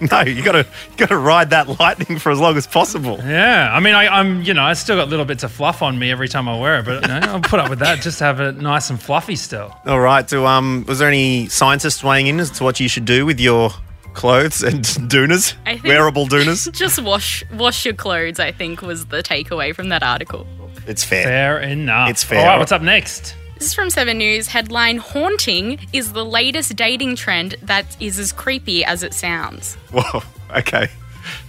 no, 0.00 0.20
you 0.20 0.44
gotta 0.44 0.60
you 0.60 0.96
gotta 0.96 1.16
ride 1.16 1.50
that 1.50 1.80
lightning 1.80 2.20
for 2.20 2.30
as 2.30 2.38
long 2.38 2.56
as 2.56 2.68
possible. 2.68 3.18
Yeah, 3.24 3.68
I 3.72 3.80
mean, 3.80 3.94
I, 3.94 4.06
I'm, 4.06 4.42
you 4.42 4.54
know, 4.54 4.62
I 4.62 4.74
still 4.74 4.96
got 4.96 5.08
little 5.08 5.24
bits 5.24 5.42
of 5.42 5.50
fluff 5.50 5.82
on 5.82 5.98
me 5.98 6.12
every 6.12 6.28
time 6.28 6.48
I 6.48 6.56
wear 6.58 6.78
it, 6.78 6.84
but 6.84 7.02
you 7.02 7.08
know, 7.08 7.20
I'll 7.32 7.40
put 7.40 7.58
up 7.58 7.68
with 7.68 7.80
that 7.80 8.00
just 8.00 8.18
to 8.18 8.24
have 8.24 8.38
it 8.40 8.58
nice 8.58 8.90
and 8.90 9.02
fluffy 9.02 9.34
still. 9.34 9.76
All 9.86 9.98
right. 9.98 10.28
So, 10.30 10.46
um, 10.46 10.84
was 10.86 11.00
there 11.00 11.08
any 11.08 11.48
scientists 11.48 12.04
weighing 12.04 12.28
in 12.28 12.38
as 12.38 12.52
to 12.52 12.64
what 12.64 12.78
you 12.78 12.88
should 12.88 13.04
do 13.06 13.26
with 13.26 13.40
your 13.40 13.70
clothes 14.14 14.62
and 14.62 14.84
doonas, 15.10 15.54
I 15.66 15.80
wearable 15.84 16.26
doonas? 16.26 16.70
Just 16.84 17.02
wash 17.02 17.44
wash 17.52 17.84
your 17.84 17.94
clothes, 17.94 18.38
I 18.40 18.52
think 18.52 18.80
was 18.82 19.06
the 19.06 19.22
takeaway 19.22 19.74
from 19.74 19.88
that 19.90 20.02
article. 20.02 20.46
It's 20.86 21.04
fair. 21.04 21.24
Fair 21.24 21.60
enough. 21.60 22.10
It's 22.10 22.24
fair. 22.24 22.40
All 22.40 22.46
right, 22.46 22.58
what's 22.58 22.72
up 22.72 22.82
next? 22.82 23.34
This 23.54 23.68
is 23.68 23.74
from 23.74 23.88
7 23.88 24.18
News. 24.18 24.48
Headline 24.48 24.98
Haunting 24.98 25.78
is 25.92 26.12
the 26.12 26.24
latest 26.24 26.74
dating 26.76 27.16
trend 27.16 27.54
that 27.62 27.96
is 28.00 28.18
as 28.18 28.32
creepy 28.32 28.84
as 28.84 29.02
it 29.02 29.14
sounds. 29.14 29.74
Whoa. 29.92 30.22
Okay. 30.56 30.88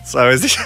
So 0.06 0.30
is 0.30 0.42
this? 0.44 0.58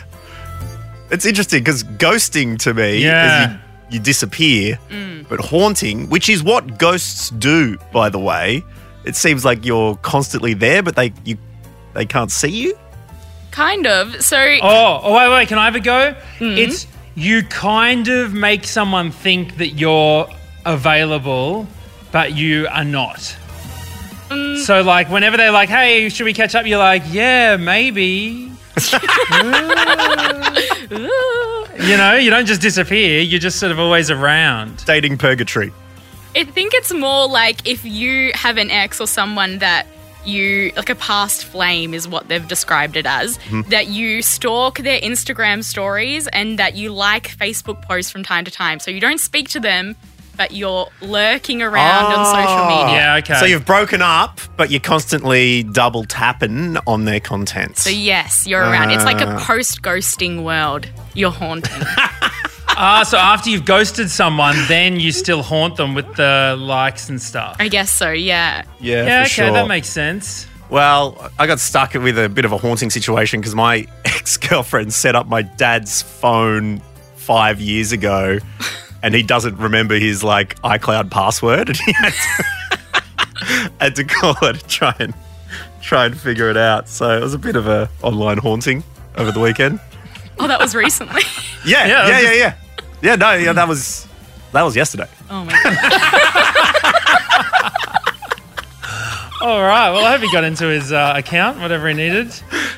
It's 1.12 1.26
interesting 1.26 1.64
because 1.64 1.84
ghosting 1.84 2.60
to 2.60 2.74
me 2.74 3.02
Yeah. 3.04 3.46
is 3.46 3.54
you, 3.54 3.60
you 3.98 4.00
disappear, 4.00 4.78
Mm. 4.92 5.28
but 5.28 5.40
haunting, 5.40 6.10
which 6.10 6.30
is 6.30 6.44
what 6.44 6.78
ghosts 6.78 7.30
do, 7.32 7.78
by 7.92 8.10
the 8.10 8.20
way, 8.20 8.64
it 9.06 9.16
seems 9.16 9.44
like 9.44 9.66
you're 9.66 9.96
constantly 9.98 10.54
there, 10.54 10.84
but 10.84 10.96
they 10.96 11.12
you 11.26 11.38
they 12.00 12.06
can't 12.06 12.32
see 12.32 12.48
you. 12.48 12.80
Kind 13.52 13.86
of. 13.86 14.24
So, 14.24 14.38
Oh, 14.62 15.02
oh, 15.04 15.14
wait, 15.14 15.30
wait, 15.30 15.48
can 15.50 15.58
I 15.58 15.66
have 15.66 15.76
a 15.76 15.82
go? 15.82 16.16
Mm-hmm. 16.38 16.58
It's 16.58 16.88
you 17.16 17.44
kind 17.44 18.08
of 18.08 18.34
make 18.34 18.64
someone 18.64 19.12
think 19.12 19.58
that 19.58 19.72
you're 19.72 20.26
available, 20.66 21.68
but 22.14 22.38
you 22.38 22.70
are 22.72 22.86
not. 22.86 23.20
Mm. 24.30 24.64
So, 24.64 24.82
like, 24.82 25.10
whenever 25.10 25.36
they're 25.36 25.52
like, 25.52 25.68
hey, 25.68 26.08
should 26.08 26.24
we 26.24 26.34
catch 26.34 26.56
up? 26.56 26.66
You're 26.66 26.80
like, 26.80 27.04
yeah, 27.10 27.58
maybe. 27.58 28.50
You 31.80 31.96
know, 31.96 32.16
you 32.16 32.30
don't 32.30 32.46
just 32.46 32.62
disappear, 32.62 33.22
you're 33.22 33.40
just 33.40 33.58
sort 33.58 33.72
of 33.72 33.80
always 33.80 34.12
around. 34.12 34.84
Dating 34.86 35.18
purgatory. 35.18 35.72
I 36.36 36.44
think 36.44 36.74
it's 36.74 36.94
more 36.94 37.28
like 37.28 37.66
if 37.66 37.86
you 37.86 38.32
have 38.36 38.58
an 38.58 38.70
ex 38.70 39.00
or 39.00 39.08
someone 39.08 39.60
that 39.60 39.88
you 40.26 40.72
like 40.76 40.90
a 40.90 40.96
past 40.96 41.46
flame 41.46 41.94
is 41.94 42.08
what 42.08 42.28
they've 42.28 42.48
described 42.48 42.96
it 42.98 43.06
as 43.06 43.38
Mm-hmm. 43.38 43.70
that 43.70 43.88
you 43.88 44.22
stalk 44.22 44.80
their 44.80 45.00
Instagram 45.02 45.64
stories 45.64 46.28
and 46.28 46.60
that 46.60 46.76
you 46.76 46.92
like 46.92 47.30
Facebook 47.38 47.82
posts 47.82 48.12
from 48.12 48.24
time 48.24 48.46
to 48.46 48.52
time. 48.52 48.80
So 48.80 48.92
you 48.92 49.00
don't 49.00 49.20
speak 49.20 49.50
to 49.50 49.60
them, 49.60 49.96
but 50.38 50.52
you're 50.54 50.88
lurking 51.02 51.62
around 51.62 52.06
on 52.14 52.26
social 52.26 52.48
Oh. 52.48 52.68
media. 52.86 52.96
Yeah, 53.00 53.16
okay. 53.18 53.36
So 53.40 53.46
you've 53.46 53.66
broken 53.66 54.02
up, 54.02 54.40
but 54.58 54.72
you're 54.72 54.80
constantly 54.80 55.64
double 55.64 56.04
tapping 56.06 56.78
on 56.88 57.06
their 57.06 57.20
content. 57.20 57.78
So 57.78 57.90
yes, 57.90 58.46
you're 58.48 58.62
around. 58.62 58.92
It's 58.92 59.04
like 59.06 59.22
a 59.22 59.28
Ah. 59.36 59.44
post 59.46 59.82
ghosting 59.82 60.44
world. 60.44 60.88
You're 61.14 61.32
haunting. 61.32 61.82
Ah, 62.82 63.04
so 63.04 63.18
after 63.18 63.50
you've 63.50 63.66
ghosted 63.66 64.10
someone, 64.10 64.56
then 64.70 65.02
you 65.02 65.12
still 65.12 65.44
haunt 65.44 65.76
them 65.76 65.94
with 65.96 66.16
the 66.16 66.56
likes 66.58 67.10
and 67.10 67.22
stuff. 67.22 67.58
I 67.60 67.68
guess 67.68 67.92
so. 67.92 68.12
Yeah. 68.12 68.64
yeah, 68.80 69.04
Yeah, 69.06 69.06
for 69.06 69.26
okay, 69.26 69.30
sure. 69.30 69.52
that 69.52 69.68
makes 69.68 69.90
sense. 69.90 70.48
Well, 70.70 71.30
I 71.38 71.46
got 71.46 71.60
stuck 71.60 71.94
with 71.96 72.18
a 72.18 72.30
bit 72.30 72.46
of 72.46 72.54
a 72.54 72.58
haunting 72.58 72.90
situation 72.90 73.42
because 73.42 73.54
my 73.54 73.86
ex 74.06 74.38
girlfriend 74.38 74.94
set 74.94 75.14
up 75.16 75.28
my 75.28 75.42
dad's 75.42 76.02
phone 76.02 76.82
five 77.18 77.60
years 77.60 77.92
ago, 77.92 78.40
and 79.04 79.14
he 79.14 79.24
doesn't 79.24 79.58
remember 79.58 79.96
his 79.96 80.24
like 80.24 80.56
iCloud 80.62 81.12
password, 81.12 81.68
and 81.70 81.78
he 81.78 81.92
had 81.92 82.14
to, 82.14 83.72
had 83.82 83.96
to 83.98 84.04
call 84.06 84.36
her 84.36 84.54
to 84.54 84.68
try 84.70 84.96
and 85.00 85.14
try 85.82 86.06
and 86.06 86.18
figure 86.18 86.50
it 86.50 86.56
out. 86.58 86.88
So 86.88 87.18
it 87.18 87.22
was 87.22 87.34
a 87.34 87.40
bit 87.40 87.58
of 87.58 87.68
a 87.68 87.90
online 88.04 88.38
haunting 88.38 88.84
over 89.18 89.32
the 89.34 89.40
weekend. 89.42 89.82
Oh, 90.40 90.48
that 90.48 90.60
was 90.62 90.74
recently. 90.76 91.24
Yeah, 91.66 91.86
Yeah, 91.88 92.08
yeah, 92.08 92.20
it 92.20 92.24
yeah, 92.24 92.32
yeah, 92.34 92.56
yeah. 93.02 93.16
No, 93.16 93.34
yeah, 93.34 93.54
that 93.54 93.68
was 93.68 94.08
that 94.52 94.64
was 94.64 94.76
yesterday. 94.76 95.08
Oh 95.30 95.46
my 95.46 95.52
god. 95.52 95.76
All 99.42 99.62
right. 99.62 99.90
Well, 99.92 100.04
I 100.06 100.12
hope 100.12 100.22
he 100.22 100.32
got 100.34 100.44
into 100.44 100.66
his 100.66 100.92
uh, 100.92 101.14
account, 101.16 101.62
whatever 101.62 101.88
he 101.88 101.94
needed. 101.94 102.34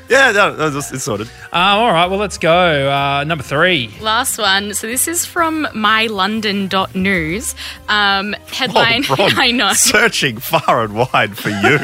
Yeah, 0.07 0.31
no, 0.31 0.55
that 0.55 0.73
was, 0.73 0.91
it's 0.91 1.03
sorted. 1.03 1.27
Um, 1.51 1.79
all 1.79 1.91
right. 1.91 2.05
Well, 2.05 2.19
let's 2.19 2.37
go. 2.37 2.91
Uh, 2.91 3.23
number 3.23 3.43
three. 3.43 3.91
Last 3.99 4.37
one. 4.37 4.75
So 4.75 4.85
this 4.85 5.07
is 5.07 5.25
from 5.25 5.65
mylondon.news. 5.73 7.55
Um, 7.89 8.33
headline. 8.47 9.05
Oh, 9.09 9.15
Ron, 9.19 9.39
I 9.39 9.49
know. 9.51 9.73
Searching 9.73 10.37
far 10.37 10.83
and 10.83 10.93
wide 10.95 11.35
for 11.35 11.49
you. 11.49 11.79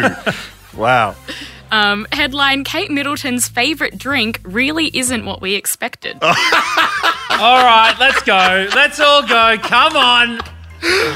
wow. 0.79 1.15
Um, 1.71 2.07
headline: 2.11 2.63
Kate 2.63 2.89
Middleton's 2.91 3.47
favorite 3.47 3.97
drink 3.97 4.39
really 4.43 4.87
isn't 4.97 5.25
what 5.25 5.41
we 5.41 5.55
expected. 5.55 6.17
All 6.21 6.29
right. 7.63 7.95
Let's 7.99 8.21
go. 8.23 8.67
Let's 8.75 8.99
all 8.99 9.21
go. 9.27 9.57
Come 9.61 9.95
on. 9.95 10.37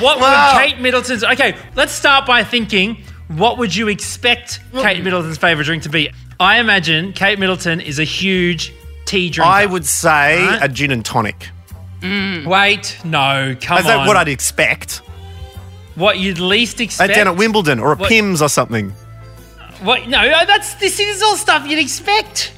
What 0.01 0.19
Wow. 0.19 0.53
would 0.53 0.61
Kate 0.61 0.79
Middleton's? 0.79 1.23
Okay. 1.23 1.55
Let's 1.75 1.93
start 1.93 2.25
by 2.25 2.43
thinking. 2.43 3.03
What 3.29 3.57
would 3.57 3.73
you 3.75 3.87
expect 3.87 4.59
Kate 4.73 5.01
Middleton's 5.03 5.37
favorite 5.37 5.63
drink 5.65 5.83
to 5.83 5.89
be? 5.89 6.09
I 6.39 6.59
imagine 6.59 7.13
Kate 7.13 7.39
Middleton 7.39 7.79
is 7.79 7.97
a 7.97 8.03
huge 8.03 8.73
tea 9.05 9.29
drinker. 9.29 9.49
I 9.49 9.65
would 9.65 9.85
say 9.85 10.45
Right. 10.45 10.59
a 10.63 10.67
gin 10.67 10.91
and 10.91 11.05
tonic. 11.05 11.49
Wait, 12.03 12.97
no, 13.05 13.55
come 13.61 13.77
Is 13.77 13.85
on. 13.85 13.89
that 13.89 14.07
what 14.07 14.17
I'd 14.17 14.27
expect? 14.27 15.01
What 15.95 16.17
you'd 16.19 16.39
least 16.39 16.75
At 16.75 16.81
expect? 16.85 17.13
down 17.15 17.27
at 17.27 17.35
Wimbledon 17.37 17.79
or 17.79 17.93
a 17.93 17.95
What- 17.95 18.09
Pimm's 18.09 18.41
or 18.41 18.49
something. 18.49 18.93
What? 19.81 20.07
No, 20.07 20.19
uh, 20.19 20.45
that's 20.45 20.75
this 20.75 20.99
is 20.99 21.21
all 21.21 21.35
stuff 21.35 21.67
you'd 21.67 21.79
expect 21.79 22.53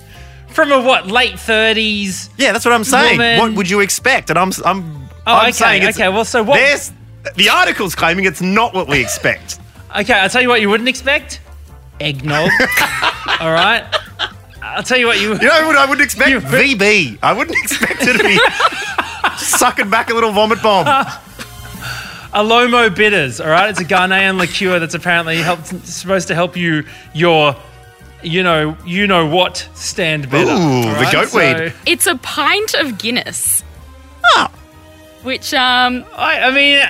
from 0.50 0.72
a 0.72 0.82
what 0.82 1.08
late 1.08 1.40
thirties. 1.40 2.30
Yeah, 2.38 2.52
that's 2.52 2.66
what 2.66 2.74
I'm 2.74 2.84
saying. 2.84 3.18
Woman. 3.18 3.40
What 3.40 3.54
would 3.54 3.70
you 3.70 3.80
expect? 3.80 4.30
And 4.30 4.38
I'm, 4.38 4.52
I'm, 4.66 5.04
Oh, 5.26 5.34
I'm 5.34 5.50
okay, 5.52 5.88
okay. 5.90 6.10
Well, 6.10 6.26
so 6.26 6.44
what? 6.44 6.58
There's, 6.58 6.92
the 7.36 7.50
article's 7.50 7.96
claiming 7.96 8.26
it's 8.26 8.42
not 8.42 8.74
what 8.74 8.88
we 8.88 9.02
expect. 9.02 9.60
Okay, 9.96 10.14
I'll 10.14 10.28
tell 10.28 10.42
you 10.42 10.50
what 10.50 10.60
you 10.60 10.72
wouldn't 10.72 10.90
expect. 10.90 11.40
Eggnog. 12.00 12.50
all 13.40 13.52
right. 13.54 13.86
I'll 14.60 14.82
tell 14.82 14.98
you 14.98 15.06
what 15.06 15.22
you. 15.22 15.34
You 15.34 15.38
know 15.38 15.68
what 15.68 15.78
I 15.78 15.86
wouldn't 15.86 16.04
expect? 16.04 16.32
VB. 16.48 17.20
I 17.22 17.32
wouldn't 17.32 17.56
expect 17.60 18.02
it 18.02 18.18
to 18.18 18.24
be 18.24 18.40
sucking 19.38 19.92
back 19.92 20.10
a 20.10 20.16
little 20.16 20.32
vomit 20.32 20.64
bomb. 20.64 20.88
Alomo 22.34 22.94
bitters. 22.96 23.40
All 23.40 23.50
right, 23.50 23.70
it's 23.70 23.80
a 23.80 23.86
Ghanaian 23.86 24.38
liqueur 24.40 24.80
that's 24.80 24.94
apparently 24.96 25.38
helped, 25.38 25.68
supposed 25.86 26.28
to 26.30 26.36
help 26.36 26.58
you 26.58 26.84
your, 27.14 27.56
you 28.24 28.42
know, 28.44 28.76
you 28.86 29.06
know 29.08 29.28
what 29.28 29.68
stand 29.76 30.30
better. 30.30 30.52
Ooh, 30.52 30.54
all 30.56 30.82
the 30.84 30.88
right? 30.94 31.14
goat 31.14 31.30
So, 31.30 31.64
weed. 31.64 31.74
It's 31.86 32.08
a 32.08 32.16
pint 32.18 32.74
of 32.74 32.98
Guinness. 32.98 33.64
Ah. 34.26 34.52
Which 35.24 35.54
um 35.54 36.06
I, 36.16 36.40
I 36.42 36.52
mean, 36.52 36.86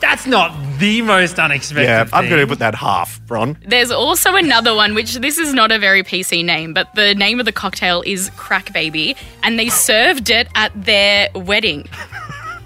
that's 0.00 0.26
not 0.26 0.54
the 0.78 1.02
most 1.02 1.38
unexpected. 1.38 1.84
Yeah, 1.84 2.08
I'm 2.12 2.28
going 2.28 2.40
to 2.40 2.46
put 2.46 2.58
that 2.58 2.74
half, 2.74 3.20
Bron. 3.26 3.56
there's 3.66 3.90
also 3.90 4.34
another 4.34 4.74
one 4.74 4.94
which 4.94 5.14
this 5.16 5.38
is 5.38 5.54
not 5.54 5.72
a 5.72 5.78
very 5.78 6.02
PC 6.02 6.44
name, 6.44 6.74
but 6.74 6.88
the 6.94 7.14
name 7.14 7.38
of 7.38 7.46
the 7.46 7.52
cocktail 7.52 8.02
is 8.04 8.30
Crack 8.36 8.72
Baby 8.72 9.16
and 9.42 9.58
they 9.58 9.68
served 9.68 10.30
it 10.30 10.48
at 10.54 10.72
their 10.74 11.28
wedding. 11.34 11.88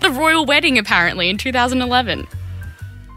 The 0.01 0.11
royal 0.11 0.45
wedding 0.47 0.79
apparently 0.79 1.29
in 1.29 1.39
2011. 1.39 2.27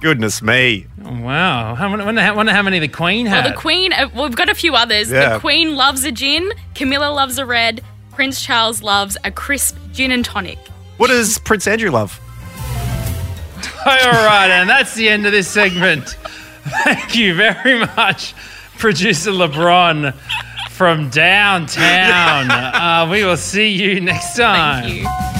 Goodness 0.01 0.41
me. 0.41 0.87
Wow. 0.99 1.75
I 1.75 1.87
wonder, 1.87 2.21
how, 2.21 2.35
wonder 2.35 2.51
how 2.51 2.63
many 2.63 2.79
the 2.79 2.87
Queen 2.87 3.27
had. 3.27 3.43
Well, 3.45 3.53
the 3.53 3.59
Queen, 3.59 3.93
uh, 3.93 4.09
we've 4.15 4.35
got 4.35 4.49
a 4.49 4.55
few 4.55 4.73
others. 4.75 5.11
Yeah. 5.11 5.33
The 5.35 5.39
Queen 5.39 5.75
loves 5.75 6.03
a 6.03 6.11
gin, 6.11 6.51
Camilla 6.73 7.11
loves 7.11 7.37
a 7.37 7.45
red, 7.45 7.83
Prince 8.11 8.41
Charles 8.43 8.81
loves 8.81 9.15
a 9.23 9.31
crisp 9.31 9.77
gin 9.91 10.11
and 10.11 10.25
tonic. 10.25 10.57
What 10.97 11.07
does 11.07 11.37
Prince 11.39 11.67
Andrew 11.67 11.91
love? 11.91 12.19
All 13.85 13.95
right, 13.95 14.49
and 14.49 14.69
that's 14.69 14.93
the 14.95 15.09
end 15.09 15.25
of 15.25 15.31
this 15.31 15.47
segment. 15.47 16.17
Thank 16.83 17.15
you 17.15 17.35
very 17.35 17.79
much, 17.79 18.33
producer 18.77 19.31
LeBron 19.31 20.13
from 20.69 21.09
downtown. 21.09 22.49
Uh, 22.81 23.07
we 23.11 23.23
will 23.23 23.37
see 23.37 23.69
you 23.69 24.01
next 24.01 24.35
time. 24.35 25.30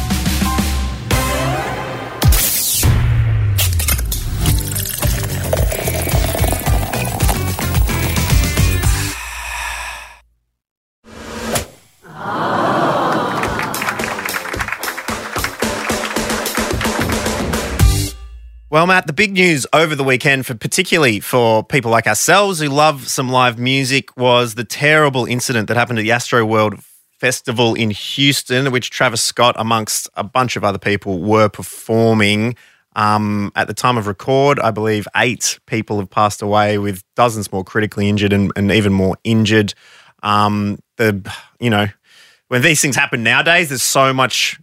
Well, 18.72 18.88
Matt, 18.88 19.06
the 19.06 19.12
big 19.12 19.34
news 19.34 19.68
over 19.74 19.96
the 19.96 20.04
weekend, 20.06 20.46
for 20.46 20.56
particularly 20.56 21.20
for 21.20 21.62
people 21.62 21.92
like 21.92 22.08
ourselves 22.08 22.62
who 22.62 22.70
love 22.70 23.10
some 23.10 23.28
live 23.28 23.60
music, 23.60 24.16
was 24.16 24.56
the 24.56 24.64
terrible 24.64 25.26
incident 25.26 25.68
that 25.68 25.76
happened 25.76 26.00
at 26.00 26.04
the 26.04 26.12
Astroworld 26.12 26.82
Festival 27.20 27.76
in 27.76 27.90
Houston, 27.90 28.72
which 28.72 28.90
Travis 28.90 29.22
Scott, 29.22 29.56
amongst 29.58 30.08
a 30.14 30.24
bunch 30.24 30.56
of 30.56 30.64
other 30.64 30.78
people, 30.78 31.20
were 31.20 31.50
performing. 31.50 32.56
Um, 32.96 33.52
at 33.58 33.68
the 33.68 33.74
time 33.74 33.98
of 33.98 34.08
record, 34.08 34.58
I 34.62 34.72
believe 34.72 35.06
eight 35.18 35.60
people 35.66 36.00
have 36.00 36.10
passed 36.10 36.42
away, 36.42 36.78
with 36.78 37.04
dozens 37.18 37.52
more 37.52 37.66
critically 37.66 38.08
injured 38.08 38.32
and, 38.32 38.54
and 38.56 38.72
even 38.72 38.94
more 38.94 39.18
injured. 39.26 39.74
Um, 40.24 40.80
the 40.96 41.30
you 41.60 41.70
know 41.70 41.88
when 42.48 42.62
these 42.62 42.80
things 42.80 42.96
happen 42.96 43.22
nowadays, 43.22 43.68
there's 43.68 43.84
so 43.84 44.14
much 44.14 44.62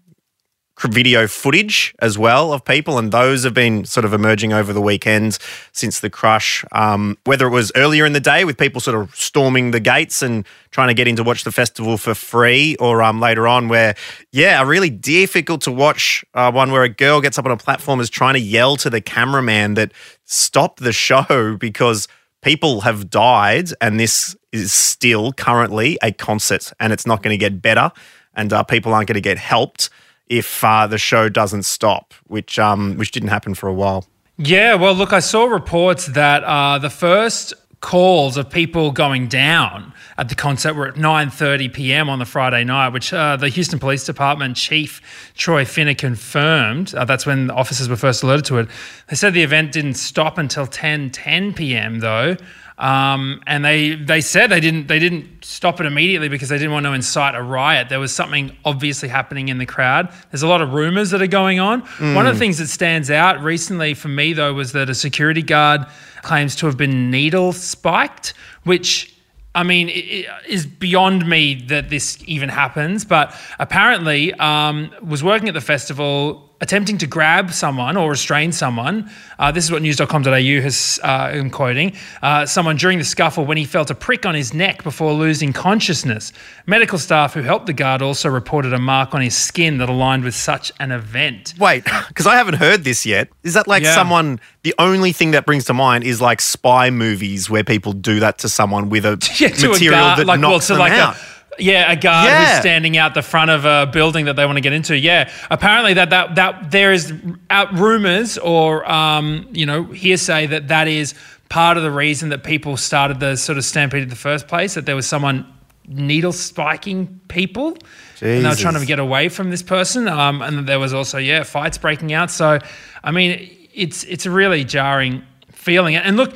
video 0.86 1.26
footage 1.26 1.92
as 1.98 2.16
well 2.16 2.52
of 2.52 2.64
people, 2.64 2.98
and 2.98 3.10
those 3.10 3.42
have 3.42 3.54
been 3.54 3.84
sort 3.84 4.04
of 4.04 4.12
emerging 4.12 4.52
over 4.52 4.72
the 4.72 4.80
weekend 4.80 5.38
since 5.72 5.98
the 5.98 6.08
crush. 6.08 6.64
Um, 6.70 7.18
whether 7.24 7.46
it 7.48 7.50
was 7.50 7.72
earlier 7.74 8.06
in 8.06 8.12
the 8.12 8.20
day 8.20 8.44
with 8.44 8.56
people 8.56 8.80
sort 8.80 8.96
of 8.96 9.14
storming 9.14 9.72
the 9.72 9.80
gates 9.80 10.22
and 10.22 10.46
trying 10.70 10.88
to 10.88 10.94
get 10.94 11.08
in 11.08 11.16
to 11.16 11.24
watch 11.24 11.42
the 11.42 11.50
festival 11.50 11.98
for 11.98 12.14
free, 12.14 12.76
or 12.76 13.02
um, 13.02 13.18
later 13.18 13.48
on 13.48 13.68
where, 13.68 13.96
yeah, 14.30 14.62
a 14.62 14.66
really 14.66 14.90
difficult 14.90 15.62
to 15.62 15.72
watch 15.72 16.24
uh, 16.34 16.52
one 16.52 16.70
where 16.70 16.84
a 16.84 16.88
girl 16.88 17.20
gets 17.20 17.38
up 17.38 17.46
on 17.46 17.50
a 17.50 17.56
platform 17.56 17.98
is 17.98 18.08
trying 18.08 18.34
to 18.34 18.40
yell 18.40 18.76
to 18.76 18.88
the 18.88 19.00
cameraman 19.00 19.74
that 19.74 19.92
stop 20.24 20.78
the 20.78 20.92
show 20.92 21.56
because 21.60 22.06
people 22.42 22.82
have 22.82 23.10
died, 23.10 23.70
and 23.80 23.98
this 23.98 24.36
is 24.52 24.72
still 24.72 25.32
currently 25.32 25.98
a 26.02 26.12
concert, 26.12 26.72
and 26.78 26.92
it's 26.92 27.06
not 27.06 27.22
going 27.22 27.34
to 27.34 27.38
get 27.38 27.60
better, 27.60 27.90
and 28.34 28.52
uh, 28.52 28.62
people 28.62 28.94
aren't 28.94 29.08
going 29.08 29.14
to 29.14 29.20
get 29.20 29.38
helped 29.38 29.90
if 30.28 30.62
uh, 30.62 30.86
the 30.86 30.98
show 30.98 31.28
doesn't 31.28 31.64
stop, 31.64 32.14
which 32.26 32.58
um, 32.58 32.96
which 32.96 33.10
didn't 33.10 33.30
happen 33.30 33.54
for 33.54 33.68
a 33.68 33.74
while. 33.74 34.06
Yeah, 34.36 34.76
well, 34.76 34.94
look, 34.94 35.12
I 35.12 35.18
saw 35.18 35.46
reports 35.46 36.06
that 36.06 36.44
uh, 36.44 36.78
the 36.78 36.90
first 36.90 37.54
calls 37.80 38.36
of 38.36 38.50
people 38.50 38.90
going 38.90 39.28
down 39.28 39.92
at 40.16 40.28
the 40.28 40.34
concert 40.34 40.74
were 40.74 40.88
at 40.88 40.94
9.30 40.94 41.72
p.m. 41.72 42.10
on 42.10 42.18
the 42.18 42.24
Friday 42.24 42.64
night, 42.64 42.88
which 42.88 43.12
uh, 43.12 43.36
the 43.36 43.48
Houston 43.48 43.78
Police 43.78 44.04
Department 44.04 44.56
Chief 44.56 45.00
Troy 45.34 45.64
Finner 45.64 45.94
confirmed. 45.94 46.94
Uh, 46.94 47.04
that's 47.04 47.24
when 47.24 47.50
officers 47.50 47.88
were 47.88 47.96
first 47.96 48.22
alerted 48.22 48.44
to 48.46 48.58
it. 48.58 48.68
They 49.08 49.16
said 49.16 49.34
the 49.34 49.42
event 49.42 49.72
didn't 49.72 49.94
stop 49.94 50.38
until 50.38 50.66
10.10 50.66 51.54
p.m., 51.54 52.00
though. 52.00 52.36
Um, 52.78 53.42
and 53.46 53.64
they 53.64 53.96
they 53.96 54.20
said 54.20 54.50
they 54.50 54.60
didn't 54.60 54.86
they 54.86 55.00
didn't 55.00 55.44
stop 55.44 55.80
it 55.80 55.86
immediately 55.86 56.28
because 56.28 56.48
they 56.48 56.58
didn't 56.58 56.72
want 56.72 56.86
to 56.86 56.92
incite 56.92 57.34
a 57.34 57.42
riot. 57.42 57.88
There 57.88 57.98
was 57.98 58.14
something 58.14 58.56
obviously 58.64 59.08
happening 59.08 59.48
in 59.48 59.58
the 59.58 59.66
crowd. 59.66 60.12
There's 60.30 60.44
a 60.44 60.48
lot 60.48 60.62
of 60.62 60.72
rumors 60.72 61.10
that 61.10 61.20
are 61.20 61.26
going 61.26 61.58
on. 61.58 61.80
One 62.14 62.26
of 62.26 62.34
the 62.34 62.38
things 62.38 62.58
that 62.58 62.68
stands 62.68 63.10
out 63.10 63.42
recently 63.42 63.94
for 63.94 64.08
me 64.08 64.32
though 64.32 64.54
was 64.54 64.72
that 64.72 64.88
a 64.88 64.94
security 64.94 65.42
guard 65.42 65.86
claims 66.22 66.54
to 66.56 66.66
have 66.66 66.76
been 66.76 67.10
needle 67.10 67.52
spiked, 67.52 68.34
which 68.62 69.12
I 69.54 69.64
mean, 69.64 69.88
it 69.88 69.92
it 69.92 70.26
is 70.46 70.66
beyond 70.66 71.26
me 71.26 71.54
that 71.66 71.90
this 71.90 72.16
even 72.26 72.48
happens, 72.48 73.04
but 73.04 73.34
apparently 73.58 74.32
um, 74.34 74.92
was 75.02 75.24
working 75.24 75.48
at 75.48 75.54
the 75.54 75.60
festival 75.60 76.47
attempting 76.60 76.98
to 76.98 77.06
grab 77.06 77.52
someone 77.52 77.96
or 77.96 78.10
restrain 78.10 78.50
someone. 78.50 79.08
Uh, 79.38 79.52
this 79.52 79.64
is 79.64 79.70
what 79.70 79.80
news.com.au 79.80 80.30
has, 80.60 80.98
uh, 81.04 81.06
I'm 81.06 81.50
quoting, 81.50 81.94
uh, 82.22 82.46
someone 82.46 82.76
during 82.76 82.98
the 82.98 83.04
scuffle 83.04 83.44
when 83.44 83.56
he 83.56 83.64
felt 83.64 83.90
a 83.90 83.94
prick 83.94 84.26
on 84.26 84.34
his 84.34 84.52
neck 84.52 84.82
before 84.82 85.12
losing 85.12 85.52
consciousness. 85.52 86.32
Medical 86.66 86.98
staff 86.98 87.34
who 87.34 87.42
helped 87.42 87.66
the 87.66 87.72
guard 87.72 88.02
also 88.02 88.28
reported 88.28 88.72
a 88.72 88.78
mark 88.78 89.14
on 89.14 89.20
his 89.20 89.36
skin 89.36 89.78
that 89.78 89.88
aligned 89.88 90.24
with 90.24 90.34
such 90.34 90.72
an 90.80 90.90
event. 90.90 91.54
Wait, 91.58 91.84
because 92.08 92.26
I 92.26 92.34
haven't 92.36 92.54
heard 92.56 92.82
this 92.84 93.06
yet. 93.06 93.28
Is 93.44 93.54
that 93.54 93.68
like 93.68 93.84
Yeah. 93.84 93.94
someone? 93.94 94.40
The 94.64 94.74
only 94.78 95.12
thing 95.12 95.30
that 95.30 95.46
brings 95.46 95.64
to 95.66 95.74
mind 95.74 96.02
is 96.04 96.20
like 96.20 96.40
spy 96.40 96.90
movies 96.90 97.48
where 97.48 97.62
people 97.64 97.92
do 97.92 98.18
that 98.20 98.38
to 98.38 98.48
someone 98.48 98.88
with 98.90 99.04
a 99.04 99.16
yeah, 99.38 99.48
material 99.50 99.94
a 99.94 99.96
guard, 99.96 100.18
that 100.18 100.26
like, 100.26 100.40
knocks 100.40 100.68
well, 100.68 100.78
them 100.78 100.90
like 100.90 100.98
out. 100.98 101.14
A, 101.16 101.18
yeah, 101.58 101.90
a 101.92 101.96
guard 101.96 102.26
Yeah. 102.28 102.50
who's 102.52 102.60
standing 102.60 102.96
out 102.96 103.14
the 103.14 103.22
front 103.22 103.50
of 103.50 103.64
a 103.64 103.86
building 103.92 104.26
that 104.26 104.36
they 104.36 104.46
want 104.46 104.56
to 104.56 104.60
get 104.62 104.72
into. 104.72 104.96
Yeah, 104.96 105.30
apparently 105.50 105.94
that 105.94 106.10
that 106.10 106.34
that 106.36 106.70
there 106.70 106.92
is 106.92 107.12
out 107.50 107.72
rumors 107.78 108.38
or 108.38 108.88
um, 108.90 109.48
you 109.52 109.66
know 109.66 109.84
hearsay 109.84 110.46
that 110.46 110.68
that 110.68 110.88
is 110.88 111.14
part 111.48 111.76
of 111.76 111.82
the 111.82 111.90
reason 111.90 112.28
that 112.28 112.44
people 112.44 112.76
started 112.76 113.20
the 113.20 113.36
sort 113.36 113.58
of 113.58 113.64
stampede 113.64 114.02
in 114.02 114.08
the 114.08 114.16
first 114.16 114.48
place. 114.48 114.74
That 114.74 114.86
there 114.86 114.96
was 114.96 115.06
someone 115.06 115.46
needle 115.86 116.32
spiking 116.32 117.20
people. 117.28 117.76
And 118.20 118.44
they 118.44 118.48
were 118.48 118.54
trying 118.56 118.74
to 118.74 118.84
get 118.84 118.98
away 118.98 119.28
from 119.28 119.50
this 119.50 119.62
person, 119.62 120.08
um, 120.08 120.42
and 120.42 120.66
there 120.66 120.80
was 120.80 120.92
also 120.92 121.18
yeah 121.18 121.44
fights 121.44 121.78
breaking 121.78 122.12
out. 122.12 122.30
So, 122.32 122.58
I 123.04 123.12
mean, 123.12 123.48
it's 123.72 124.02
it's 124.04 124.26
a 124.26 124.30
really 124.30 124.64
jarring 124.64 125.22
feeling. 125.52 125.94
And 125.94 126.16
look, 126.16 126.34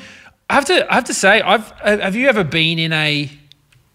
I 0.48 0.54
have 0.54 0.64
to 0.66 0.90
I 0.90 0.94
have 0.94 1.04
to 1.04 1.14
say, 1.14 1.40
I've 1.40 1.68
have 1.80 2.14
you 2.14 2.28
ever 2.28 2.44
been 2.44 2.78
in 2.78 2.92
a 2.92 3.28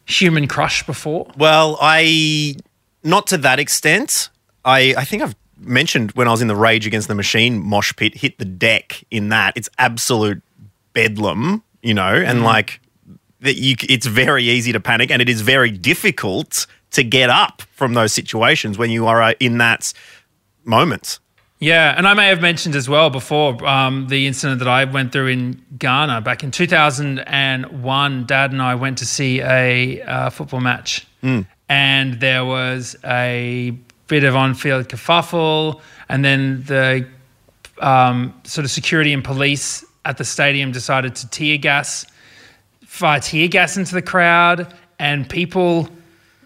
human 0.07 0.47
crush 0.47 0.85
before? 0.85 1.27
Well, 1.37 1.77
I 1.81 2.55
not 3.03 3.27
to 3.27 3.37
that 3.39 3.59
extent. 3.59 4.29
I 4.65 4.95
I 4.97 5.03
think 5.03 5.23
I've 5.23 5.35
mentioned 5.59 6.11
when 6.13 6.27
I 6.27 6.31
was 6.31 6.41
in 6.41 6.47
the 6.47 6.55
Rage 6.55 6.87
Against 6.87 7.07
the 7.07 7.15
Machine 7.15 7.61
mosh 7.63 7.93
pit, 7.95 8.15
hit 8.15 8.37
the 8.37 8.45
deck 8.45 9.03
in 9.11 9.29
that. 9.29 9.55
It's 9.55 9.69
absolute 9.77 10.41
bedlam, 10.93 11.63
you 11.81 11.93
know, 11.93 12.13
and 12.13 12.43
like 12.43 12.79
that 13.41 13.55
you 13.55 13.75
it's 13.87 14.05
very 14.05 14.43
easy 14.43 14.71
to 14.71 14.79
panic 14.79 15.11
and 15.11 15.21
it 15.21 15.29
is 15.29 15.41
very 15.41 15.71
difficult 15.71 16.65
to 16.91 17.03
get 17.03 17.29
up 17.29 17.61
from 17.73 17.93
those 17.93 18.13
situations 18.13 18.77
when 18.77 18.89
you 18.89 19.05
are 19.05 19.21
uh, 19.21 19.33
in 19.39 19.57
that 19.59 19.93
moment. 20.63 21.19
Yeah, 21.59 21.95
and 21.97 22.07
I 22.07 22.13
may 22.13 22.27
have 22.27 22.39
mentioned 22.39 22.75
as 22.75 22.87
well 22.87 23.09
before 23.09 23.65
um, 23.65 24.07
the 24.09 24.27
incident 24.27 24.59
that 24.59 24.67
I 24.67 24.83
went 24.85 25.11
through 25.11 25.27
in 25.27 25.65
Ghana 25.77 26.21
back 26.21 26.43
in 26.43 26.51
2001. 26.51 28.25
Dad 28.25 28.51
and 28.51 28.61
I 28.61 28.75
went 28.75 28.99
to 28.99 29.05
see 29.07 29.41
a 29.41 30.01
uh, 30.03 30.29
football 30.29 30.61
match, 30.61 31.07
and 31.67 32.19
there 32.19 32.45
was 32.45 32.95
a 33.03 33.75
bit 34.07 34.23
of 34.23 34.35
on-field 34.35 34.87
kerfuffle, 34.87 35.81
and 36.09 36.23
then 36.23 36.63
the 36.63 37.07
um, 37.79 38.39
sort 38.43 38.63
of 38.63 38.69
security 38.69 39.11
and 39.11 39.23
police 39.23 39.83
at 40.05 40.17
the 40.17 40.25
stadium 40.25 40.71
decided 40.71 41.15
to 41.15 41.29
tear 41.29 41.57
gas, 41.57 42.05
fire 42.85 43.19
tear 43.19 43.47
gas 43.47 43.77
into 43.77 43.95
the 43.95 44.01
crowd, 44.03 44.71
and 44.99 45.27
people 45.27 45.89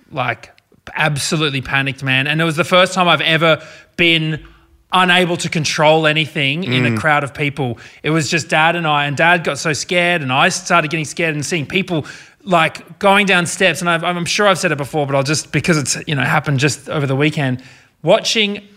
like 0.10 0.52
absolutely 0.96 1.62
panicked, 1.62 2.02
man. 2.02 2.28
And 2.28 2.40
it 2.40 2.46
was 2.46 2.56
the 2.56 2.64
first 2.64 2.94
time 2.94 3.10
I've 3.10 3.22
ever 3.22 3.62
been 3.98 4.46
unable 4.94 5.38
to 5.38 5.50
control 5.50 6.06
anything 6.06 6.64
in 6.64 6.86
a 6.86 6.90
mm. 6.90 6.98
crowd 6.98 7.24
of 7.24 7.34
people. 7.34 7.80
It 8.04 8.10
was 8.10 8.30
just 8.30 8.50
dad 8.50 8.76
and 8.76 8.88
I, 8.88 9.06
and 9.06 9.16
dad 9.16 9.44
got 9.44 9.58
so 9.58 9.74
scared, 9.74 10.22
and 10.22 10.32
I 10.32 10.50
started 10.50 10.92
getting 10.92 11.06
scared 11.06 11.36
and 11.36 11.46
seeing 11.46 11.66
people 11.66 12.06
like 12.44 13.00
going 13.00 13.26
down 13.26 13.46
steps. 13.46 13.82
And 13.82 13.90
I've, 13.90 14.04
I'm 14.04 14.26
sure 14.26 14.48
I've 14.48 14.60
said 14.60 14.72
it 14.72 14.78
before, 14.78 15.06
but 15.06 15.16
I'll 15.16 15.24
just 15.24 15.52
because 15.52 15.78
it's 15.78 15.98
you 16.08 16.16
know 16.16 16.24
happened 16.24 16.60
just 16.60 16.90
over 16.90 17.08
the 17.08 17.16
weekend, 17.16 17.64
watching 18.04 18.68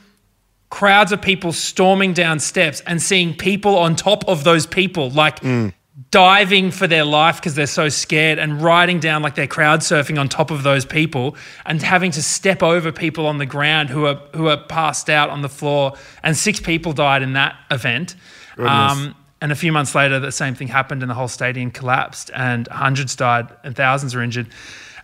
crowds 0.71 1.13
of 1.13 1.23
people 1.23 1.53
storming 1.53 2.13
down 2.13 2.41
steps 2.41 2.81
and 2.81 3.01
seeing 3.01 3.35
people 3.35 3.77
on 3.77 3.95
top 3.95 4.27
of 4.29 4.45
those 4.45 4.67
people, 4.67 5.11
like 5.11 5.41
mm. 5.41 5.73
Diving 6.11 6.73
for 6.73 6.89
their 6.89 7.05
life 7.05 7.37
because 7.37 7.55
they're 7.55 7.67
so 7.67 7.89
scared 7.89 8.39
and 8.39 8.61
riding 8.61 8.99
down 8.99 9.23
like 9.23 9.37
they're 9.37 9.47
crowd 9.47 9.81
surfing 9.81 10.19
on 10.19 10.29
top 10.29 10.51
of 10.51 10.65
those 10.65 10.85
people 10.85 11.37
and 11.67 11.81
having 11.83 12.11
to 12.11 12.23
step 12.23 12.65
over 12.65 12.91
people 12.91 13.27
on 13.27 13.39
the 13.39 13.47
ground 13.47 13.91
who 13.91 14.05
are 14.07 14.21
who 14.35 14.49
are 14.49 14.57
passed 14.57 15.09
out 15.09 15.31
on 15.31 15.43
the 15.43 15.49
floor. 15.49 15.95
And 16.25 16.37
six 16.37 16.59
people 16.59 16.93
died 16.93 17.23
in 17.23 17.35
that 17.35 17.57
event. 17.71 18.17
Um, 18.59 19.15
and 19.41 19.53
a 19.53 19.55
few 19.55 19.73
months 19.73 19.95
later, 19.95 20.19
the 20.19 20.33
same 20.33 20.55
thing 20.55 20.69
happened 20.69 21.03
and 21.03 21.11
the 21.11 21.15
whole 21.15 21.29
stadium 21.29 21.71
collapsed 21.71 22.31
and 22.35 22.67
hundreds 22.69 23.15
died 23.15 23.49
and 23.63 23.77
thousands 23.77 24.15
were 24.15 24.23
injured. 24.23 24.49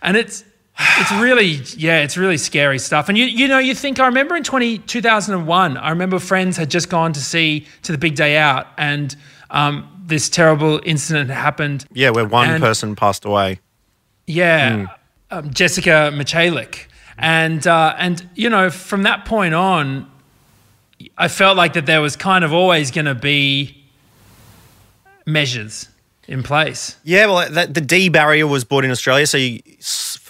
And 0.01 0.17
it's 0.17 0.43
it's 0.77 1.11
really 1.21 1.61
yeah 1.77 1.99
it's 1.99 2.17
really 2.17 2.37
scary 2.37 2.79
stuff 2.79 3.09
and 3.09 3.17
you 3.17 3.25
you 3.25 3.47
know 3.47 3.59
you 3.59 3.75
think 3.75 3.99
i 3.99 4.05
remember 4.05 4.37
in 4.37 4.43
20, 4.43 4.79
2001 4.79 5.77
i 5.77 5.89
remember 5.89 6.17
friends 6.17 6.55
had 6.55 6.71
just 6.71 6.89
gone 6.89 7.11
to 7.11 7.19
see 7.19 7.67
to 7.83 7.91
the 7.91 7.97
big 7.97 8.15
day 8.15 8.37
out 8.37 8.67
and 8.77 9.17
um, 9.51 9.90
this 10.03 10.29
terrible 10.29 10.81
incident 10.83 11.29
happened 11.29 11.85
Yeah, 11.93 12.09
where 12.09 12.25
one 12.25 12.49
And- 12.49 12.61
person 12.61 12.95
passed 12.95 13.23
away. 13.25 13.59
yeah, 14.27 14.87
um, 15.29 15.51
Jessica 15.53 16.11
Michalik, 16.13 16.85
and 17.17 17.65
uh, 17.67 17.95
and 17.97 18.27
you 18.35 18.49
know 18.49 18.69
from 18.69 19.03
that 19.03 19.25
point 19.25 19.53
on, 19.53 20.09
I 21.17 21.27
felt 21.27 21.55
like 21.57 21.73
that 21.73 21.85
there 21.85 22.01
was 22.01 22.15
kind 22.15 22.43
of 22.43 22.51
always 22.53 22.91
going 22.91 23.05
to 23.05 23.15
be 23.15 23.77
measures 25.25 25.89
in 26.27 26.43
place. 26.43 26.95
Yeah, 27.03 27.25
well, 27.27 27.49
that, 27.51 27.73
the 27.73 27.81
D 27.81 28.09
barrier 28.09 28.47
was 28.47 28.63
brought 28.63 28.85
in 28.85 28.91
Australia, 28.91 29.27
so 29.27 29.37
you, 29.37 29.61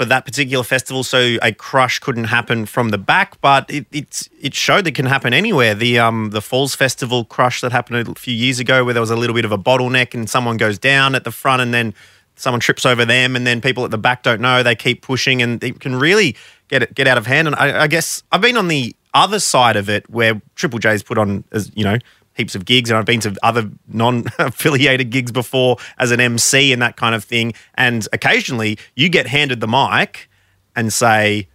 for 0.01 0.05
that 0.05 0.25
particular 0.25 0.63
festival, 0.63 1.03
so 1.03 1.37
a 1.43 1.51
crush 1.51 1.99
couldn't 1.99 2.23
happen 2.23 2.65
from 2.65 2.89
the 2.89 2.97
back, 2.97 3.39
but 3.39 3.69
it 3.69 3.85
it's, 3.91 4.27
it 4.41 4.55
showed 4.55 4.87
it 4.87 4.95
can 4.95 5.05
happen 5.05 5.31
anywhere. 5.31 5.75
The 5.75 5.99
um 5.99 6.31
the 6.31 6.41
Falls 6.41 6.73
Festival 6.73 7.23
crush 7.23 7.61
that 7.61 7.71
happened 7.71 8.07
a 8.07 8.19
few 8.19 8.33
years 8.33 8.59
ago, 8.59 8.83
where 8.83 8.95
there 8.95 9.01
was 9.01 9.11
a 9.11 9.15
little 9.15 9.35
bit 9.35 9.45
of 9.45 9.51
a 9.51 9.59
bottleneck 9.59 10.15
and 10.15 10.27
someone 10.27 10.57
goes 10.57 10.79
down 10.79 11.13
at 11.13 11.23
the 11.23 11.29
front, 11.31 11.61
and 11.61 11.71
then 11.71 11.93
someone 12.35 12.59
trips 12.59 12.83
over 12.83 13.05
them, 13.05 13.35
and 13.35 13.45
then 13.45 13.61
people 13.61 13.85
at 13.85 13.91
the 13.91 13.99
back 13.99 14.23
don't 14.23 14.41
know. 14.41 14.63
They 14.63 14.73
keep 14.73 15.03
pushing, 15.03 15.43
and 15.43 15.63
it 15.63 15.79
can 15.79 15.95
really 15.95 16.35
get 16.67 16.81
it, 16.81 16.95
get 16.95 17.05
out 17.05 17.19
of 17.19 17.27
hand. 17.27 17.49
And 17.49 17.55
I, 17.55 17.83
I 17.83 17.87
guess 17.87 18.23
I've 18.31 18.41
been 18.41 18.57
on 18.57 18.69
the 18.69 18.95
other 19.13 19.39
side 19.39 19.75
of 19.75 19.87
it, 19.87 20.09
where 20.09 20.41
Triple 20.55 20.79
J's 20.79 21.03
put 21.03 21.19
on 21.19 21.43
as 21.51 21.71
you 21.75 21.83
know 21.83 21.99
heaps 22.36 22.56
of 22.56 22.65
gigs 22.65 22.89
and 22.89 22.98
I've 22.98 23.06
been 23.06 23.20
to 23.22 23.36
other 23.44 23.70
non-affiliated 23.88 25.10
gigs 25.10 25.32
before 25.32 25.78
as 25.98 26.12
an 26.12 26.20
MC 26.20 26.72
and 26.74 26.82
that 26.82 26.96
kind 26.96 27.15
of 27.15 27.24
thing. 27.24 27.54
And 27.76 28.08
occasionally 28.13 28.78
you 28.96 29.10
get 29.10 29.28
handed 29.28 29.60
the 29.60 29.67
mic 29.67 30.30
and 30.76 30.91
say, 30.91 31.48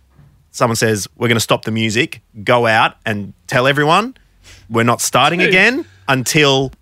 someone 0.51 0.77
says, 0.77 1.09
we're 1.17 1.29
going 1.29 1.37
to 1.37 1.41
stop 1.41 1.65
the 1.65 1.71
music, 1.71 2.23
go 2.45 2.67
out 2.67 2.97
and 3.05 3.33
tell 3.47 3.67
everyone 3.67 4.17
we're 4.69 4.85
not 4.85 5.01
starting 5.01 5.43
again 5.43 5.85
until 6.09 6.73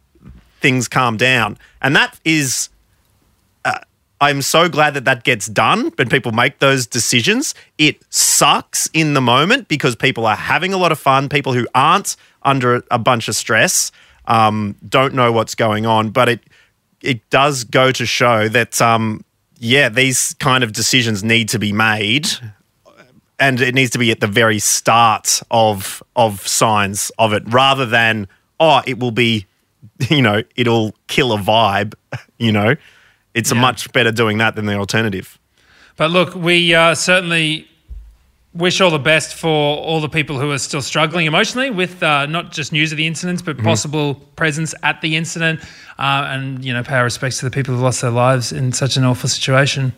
things 0.60 0.88
calm 0.88 1.16
down. 1.16 1.58
And 1.82 1.94
that 1.96 2.18
is 2.24 2.70
uh, 3.64 3.80
I'm 4.20 4.42
so 4.42 4.68
glad 4.68 4.94
that 4.94 5.04
that 5.04 5.24
gets 5.24 5.46
done 5.46 5.92
when 5.96 6.08
people 6.08 6.32
make 6.32 6.58
those 6.58 6.86
decisions. 6.86 7.54
It 7.76 8.02
sucks 8.10 8.88
in 8.92 9.14
the 9.14 9.20
moment 9.20 9.68
because 9.68 9.96
people 9.96 10.24
are 10.24 10.36
having 10.36 10.72
a 10.72 10.78
lot 10.78 10.92
of 10.92 10.98
fun. 10.98 11.28
People 11.28 11.52
who 11.52 11.66
aren't 11.74 12.16
under 12.44 12.82
a 12.90 12.98
bunch 12.98 13.28
of 13.28 13.36
stress 13.36 13.90
um, 14.26 14.76
don't 14.88 15.14
know 15.14 15.32
what's 15.32 15.54
going 15.54 15.86
on. 15.86 16.10
But 16.10 16.28
it 16.28 16.40
it 17.00 17.28
does 17.30 17.64
go 17.64 17.92
to 17.92 18.06
show 18.06 18.48
that 18.48 18.80
um, 18.80 19.24
yeah, 19.58 19.88
these 19.88 20.34
kind 20.34 20.64
of 20.64 20.72
decisions 20.72 21.22
need 21.22 21.48
to 21.50 21.58
be 21.58 21.72
made, 21.72 22.28
and 23.38 23.60
it 23.60 23.74
needs 23.74 23.90
to 23.90 23.98
be 23.98 24.10
at 24.10 24.20
the 24.20 24.26
very 24.26 24.58
start 24.58 25.42
of 25.50 26.02
of 26.16 26.46
signs 26.46 27.10
of 27.18 27.32
it, 27.32 27.42
rather 27.46 27.86
than 27.86 28.28
oh, 28.60 28.82
it 28.86 28.98
will 28.98 29.10
be, 29.10 29.46
you 30.08 30.22
know, 30.22 30.42
it'll 30.56 30.94
kill 31.06 31.32
a 31.32 31.38
vibe, 31.38 31.94
you 32.38 32.52
know. 32.52 32.74
It's 33.34 33.50
a 33.50 33.56
much 33.56 33.92
better 33.92 34.12
doing 34.12 34.38
that 34.38 34.54
than 34.54 34.66
the 34.66 34.76
alternative. 34.76 35.40
But 35.96 36.12
look, 36.12 36.36
we 36.36 36.72
uh, 36.72 36.94
certainly 36.94 37.68
wish 38.54 38.80
all 38.80 38.90
the 38.90 38.98
best 38.98 39.34
for 39.34 39.48
all 39.48 40.00
the 40.00 40.08
people 40.08 40.38
who 40.38 40.50
are 40.52 40.58
still 40.58 40.80
struggling 40.80 41.26
emotionally 41.26 41.70
with 41.70 42.02
uh, 42.02 42.26
not 42.26 42.52
just 42.52 42.72
news 42.72 42.92
of 42.92 42.98
the 42.98 43.06
incidents, 43.06 43.42
but 43.42 43.58
possible 43.58 44.14
presence 44.36 44.74
at 44.82 45.00
the 45.00 45.16
incident, 45.16 45.60
uh, 45.98 46.28
and 46.28 46.64
you 46.64 46.72
know, 46.72 46.82
pay 46.82 46.96
our 46.96 47.04
respects 47.04 47.38
to 47.40 47.44
the 47.44 47.50
people 47.50 47.74
who 47.74 47.82
lost 47.82 48.00
their 48.00 48.10
lives 48.10 48.52
in 48.52 48.72
such 48.72 48.96
an 48.96 49.04
awful 49.04 49.28
situation. 49.28 49.92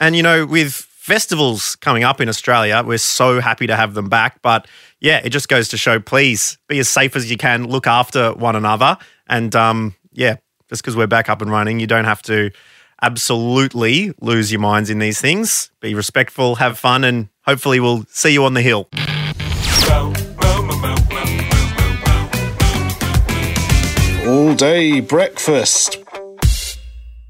And 0.00 0.14
you 0.14 0.22
know, 0.22 0.46
with 0.46 0.72
festivals 0.72 1.76
coming 1.76 2.04
up 2.04 2.20
in 2.20 2.28
Australia, 2.28 2.82
we're 2.84 2.98
so 2.98 3.40
happy 3.40 3.66
to 3.66 3.74
have 3.74 3.94
them 3.94 4.08
back. 4.08 4.42
But 4.42 4.68
yeah, 5.00 5.20
it 5.24 5.30
just 5.30 5.48
goes 5.48 5.68
to 5.68 5.78
show, 5.78 5.98
please 5.98 6.58
be 6.68 6.78
as 6.78 6.88
safe 6.88 7.16
as 7.16 7.30
you 7.30 7.36
can, 7.36 7.66
look 7.68 7.86
after 7.86 8.34
one 8.34 8.54
another, 8.54 8.98
and 9.26 9.54
um, 9.56 9.94
yeah, 10.12 10.36
just 10.68 10.82
because 10.82 10.96
we're 10.96 11.06
back 11.06 11.28
up 11.30 11.40
and 11.40 11.50
running, 11.50 11.80
you 11.80 11.86
don't 11.86 12.04
have 12.04 12.22
to 12.22 12.50
absolutely 13.00 14.12
lose 14.20 14.50
your 14.50 14.60
minds 14.60 14.90
in 14.90 14.98
these 14.98 15.20
things. 15.20 15.70
Be 15.80 15.94
respectful, 15.94 16.56
have 16.56 16.78
fun, 16.78 17.04
and 17.04 17.28
hopefully 17.48 17.80
we'll 17.80 18.04
see 18.10 18.30
you 18.30 18.44
on 18.44 18.52
the 18.52 18.60
hill. 18.60 18.90
All 24.28 24.54
day 24.54 25.00
breakfast. 25.00 25.96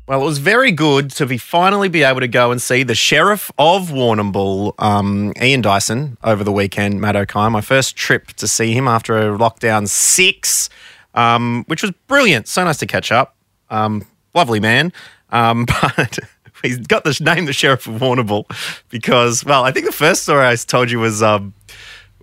Well, 0.09 0.21
it 0.21 0.25
was 0.25 0.39
very 0.39 0.73
good 0.73 1.11
to 1.13 1.27
be 1.27 1.39
finally 1.39 1.89
be 1.89 2.03
able 2.03 2.19
to 2.21 2.27
go 2.27 2.51
and 2.51 2.61
see 2.61 2.83
the 2.83 2.97
Sheriff 2.97 3.53
of 3.59 3.91
Warrnambool, 3.91 4.73
um, 4.79 5.33
Ian 5.41 5.61
Dyson, 5.61 6.19
over 6.25 6.43
the 6.43 6.51
weekend, 6.51 7.01
Matt 7.01 7.15
O'Kine. 7.15 7.53
My 7.53 7.61
first 7.61 7.95
trip 7.95 8.29
to 8.39 8.49
see 8.49 8.73
him 8.73 8.89
after 8.89 9.17
a 9.19 9.39
lockdown 9.39 9.87
six, 9.87 10.69
um, 11.15 11.63
which 11.69 11.83
was 11.83 11.93
brilliant. 12.09 12.49
So 12.49 12.65
nice 12.65 12.79
to 12.79 12.87
catch 12.87 13.13
up. 13.13 13.37
Um, 13.71 14.05
lovely 14.35 14.59
man. 14.59 14.93
Um, 15.31 15.67
but 15.93 16.19
he's 16.63 16.79
got 16.79 17.05
the 17.05 17.17
name 17.21 17.47
the 17.47 17.53
Sheriff 17.53 17.87
of 17.87 17.95
Warrnambool 18.01 18.45
because, 18.89 19.45
well, 19.45 19.65
I 19.65 19.73
think 19.73 19.87
the 19.87 19.93
first 19.93 20.23
story 20.23 20.47
I 20.47 20.55
told 20.57 20.91
you 20.91 20.99
was 20.99 21.23
um, 21.23 21.55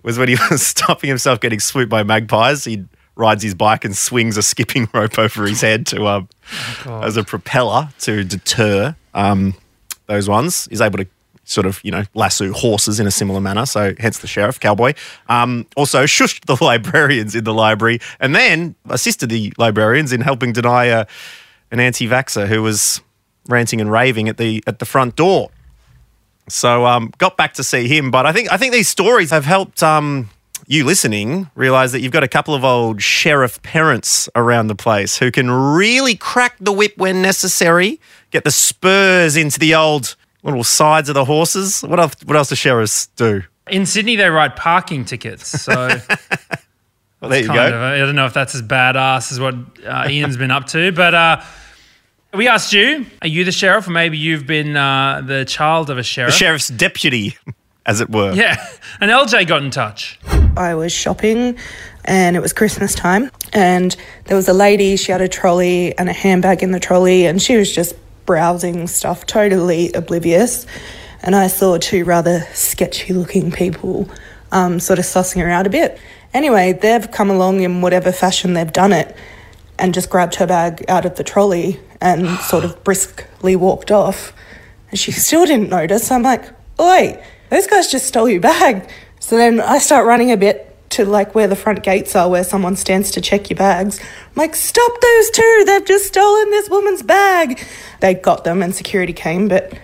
was 0.02 0.18
when 0.18 0.28
he 0.28 0.36
was 0.50 0.66
stopping 0.66 1.08
himself 1.08 1.40
getting 1.40 1.60
swooped 1.60 1.90
by 1.90 2.02
magpies. 2.02 2.64
He 2.64 2.84
rides 3.16 3.42
his 3.42 3.54
bike 3.54 3.84
and 3.84 3.96
swings 3.96 4.36
a 4.36 4.42
skipping 4.42 4.88
rope 4.94 5.18
over 5.18 5.46
his 5.46 5.60
head 5.60 5.86
to 5.86 6.06
um, 6.06 6.28
as 6.86 7.16
a 7.16 7.24
propeller 7.24 7.88
to 8.00 8.24
deter 8.24 8.94
um, 9.14 9.54
those 10.06 10.28
ones. 10.28 10.66
He's 10.70 10.80
able 10.80 10.98
to 10.98 11.06
sort 11.44 11.64
of 11.64 11.80
you 11.84 11.92
know 11.92 12.02
lasso 12.14 12.52
horses 12.52 13.00
in 13.00 13.06
a 13.06 13.10
similar 13.10 13.40
manner. 13.40 13.66
So 13.66 13.94
hence 13.98 14.18
the 14.18 14.26
sheriff 14.26 14.60
cowboy. 14.60 14.94
Um, 15.28 15.66
also 15.76 16.04
shushed 16.04 16.44
the 16.46 16.62
librarians 16.62 17.34
in 17.34 17.44
the 17.44 17.54
library 17.54 18.00
and 18.20 18.34
then 18.34 18.74
assisted 18.88 19.30
the 19.30 19.52
librarians 19.56 20.12
in 20.12 20.20
helping 20.20 20.52
deny 20.52 20.86
a, 20.86 21.06
an 21.70 21.80
anti-vaxxer 21.80 22.46
who 22.46 22.62
was 22.62 23.00
ranting 23.48 23.80
and 23.80 23.90
raving 23.90 24.28
at 24.28 24.36
the 24.36 24.62
at 24.66 24.78
the 24.78 24.84
front 24.84 25.16
door. 25.16 25.50
So 26.48 26.86
um, 26.86 27.12
got 27.18 27.36
back 27.36 27.54
to 27.54 27.64
see 27.64 27.88
him, 27.88 28.10
but 28.10 28.26
I 28.26 28.32
think 28.32 28.52
I 28.52 28.56
think 28.56 28.72
these 28.72 28.88
stories 28.88 29.30
have 29.30 29.44
helped 29.44 29.82
um, 29.82 30.30
you 30.66 30.84
listening 30.84 31.50
realize 31.54 31.92
that 31.92 32.00
you've 32.00 32.12
got 32.12 32.22
a 32.22 32.28
couple 32.28 32.54
of 32.54 32.64
old 32.64 33.02
sheriff 33.02 33.60
parents 33.62 34.28
around 34.36 34.68
the 34.68 34.74
place 34.74 35.18
who 35.18 35.30
can 35.30 35.50
really 35.50 36.14
crack 36.14 36.56
the 36.60 36.72
whip 36.72 36.96
when 36.96 37.20
necessary, 37.22 38.00
get 38.30 38.44
the 38.44 38.50
spurs 38.50 39.36
into 39.36 39.58
the 39.58 39.74
old 39.74 40.14
little 40.42 40.64
sides 40.64 41.08
of 41.08 41.14
the 41.14 41.24
horses. 41.24 41.82
What 41.82 41.98
else? 41.98 42.14
What 42.24 42.36
else 42.36 42.48
do 42.48 42.54
sheriffs 42.54 43.08
do? 43.16 43.42
In 43.68 43.84
Sydney, 43.84 44.14
they 44.14 44.30
write 44.30 44.54
parking 44.54 45.04
tickets. 45.04 45.48
So 45.48 45.88
Well, 47.20 47.30
there 47.30 47.40
you 47.40 47.48
go. 47.48 47.66
of, 47.66 47.72
I 47.74 47.98
don't 47.98 48.14
know 48.14 48.26
if 48.26 48.34
that's 48.34 48.54
as 48.54 48.62
badass 48.62 49.32
as 49.32 49.40
what 49.40 49.54
uh, 49.86 50.06
Ian's 50.08 50.36
been 50.36 50.50
up 50.50 50.66
to, 50.68 50.92
but 50.92 51.14
uh, 51.14 51.42
we 52.36 52.48
asked 52.48 52.72
you, 52.72 53.06
are 53.22 53.28
you 53.28 53.44
the 53.44 53.52
sheriff, 53.52 53.88
or 53.88 53.90
maybe 53.90 54.18
you've 54.18 54.46
been 54.46 54.76
uh, 54.76 55.22
the 55.24 55.44
child 55.44 55.90
of 55.90 55.98
a 55.98 56.02
sheriff. 56.02 56.32
The 56.32 56.38
sheriff's 56.38 56.68
deputy, 56.68 57.36
as 57.84 58.00
it 58.00 58.10
were. 58.10 58.32
Yeah, 58.32 58.56
and 59.00 59.10
LJ 59.10 59.46
got 59.46 59.62
in 59.62 59.70
touch. 59.70 60.18
I 60.56 60.74
was 60.74 60.92
shopping 60.92 61.58
and 62.06 62.36
it 62.36 62.40
was 62.40 62.52
Christmas 62.52 62.94
time. 62.94 63.30
And 63.52 63.96
there 64.24 64.36
was 64.36 64.48
a 64.48 64.52
lady, 64.52 64.96
she 64.96 65.12
had 65.12 65.20
a 65.20 65.28
trolley 65.28 65.96
and 65.98 66.08
a 66.08 66.12
handbag 66.12 66.62
in 66.62 66.70
the 66.70 66.80
trolley, 66.80 67.26
and 67.26 67.42
she 67.42 67.56
was 67.56 67.72
just 67.72 67.94
browsing 68.24 68.86
stuff, 68.86 69.26
totally 69.26 69.92
oblivious. 69.92 70.66
And 71.22 71.34
I 71.34 71.48
saw 71.48 71.78
two 71.78 72.04
rather 72.04 72.40
sketchy 72.52 73.12
looking 73.12 73.50
people 73.50 74.08
um, 74.52 74.78
sort 74.80 74.98
of 74.98 75.04
sussing 75.04 75.40
her 75.40 75.50
out 75.50 75.66
a 75.66 75.70
bit. 75.70 75.98
Anyway, 76.32 76.72
they've 76.72 77.10
come 77.10 77.30
along 77.30 77.60
in 77.60 77.80
whatever 77.80 78.12
fashion 78.12 78.54
they've 78.54 78.72
done 78.72 78.92
it 78.92 79.16
and 79.78 79.94
just 79.94 80.10
grabbed 80.10 80.36
her 80.36 80.46
bag 80.46 80.84
out 80.88 81.04
of 81.04 81.16
the 81.16 81.24
trolley 81.24 81.80
and 82.00 82.28
sort 82.40 82.64
of 82.64 82.82
briskly 82.84 83.56
walked 83.56 83.90
off. 83.90 84.32
And 84.90 84.98
she 84.98 85.12
still 85.12 85.46
didn't 85.46 85.70
notice. 85.70 86.10
I'm 86.10 86.22
like, 86.22 86.44
oi, 86.80 87.22
those 87.50 87.66
guys 87.66 87.90
just 87.90 88.06
stole 88.06 88.28
your 88.28 88.40
bag. 88.40 88.88
So 89.20 89.36
then 89.36 89.60
I 89.60 89.78
start 89.78 90.06
running 90.06 90.30
a 90.30 90.36
bit 90.36 90.66
to 90.90 91.04
like 91.04 91.34
where 91.34 91.48
the 91.48 91.56
front 91.56 91.82
gates 91.82 92.14
are, 92.14 92.28
where 92.28 92.44
someone 92.44 92.76
stands 92.76 93.10
to 93.12 93.20
check 93.20 93.50
your 93.50 93.56
bags. 93.56 93.98
I'm 94.00 94.32
like, 94.36 94.54
stop 94.54 95.00
those 95.00 95.30
two, 95.30 95.64
they've 95.66 95.84
just 95.84 96.06
stolen 96.06 96.50
this 96.50 96.70
woman's 96.70 97.02
bag. 97.02 97.62
They 98.00 98.14
got 98.14 98.44
them 98.44 98.62
and 98.62 98.74
security 98.74 99.12
came, 99.12 99.48
but 99.48 99.76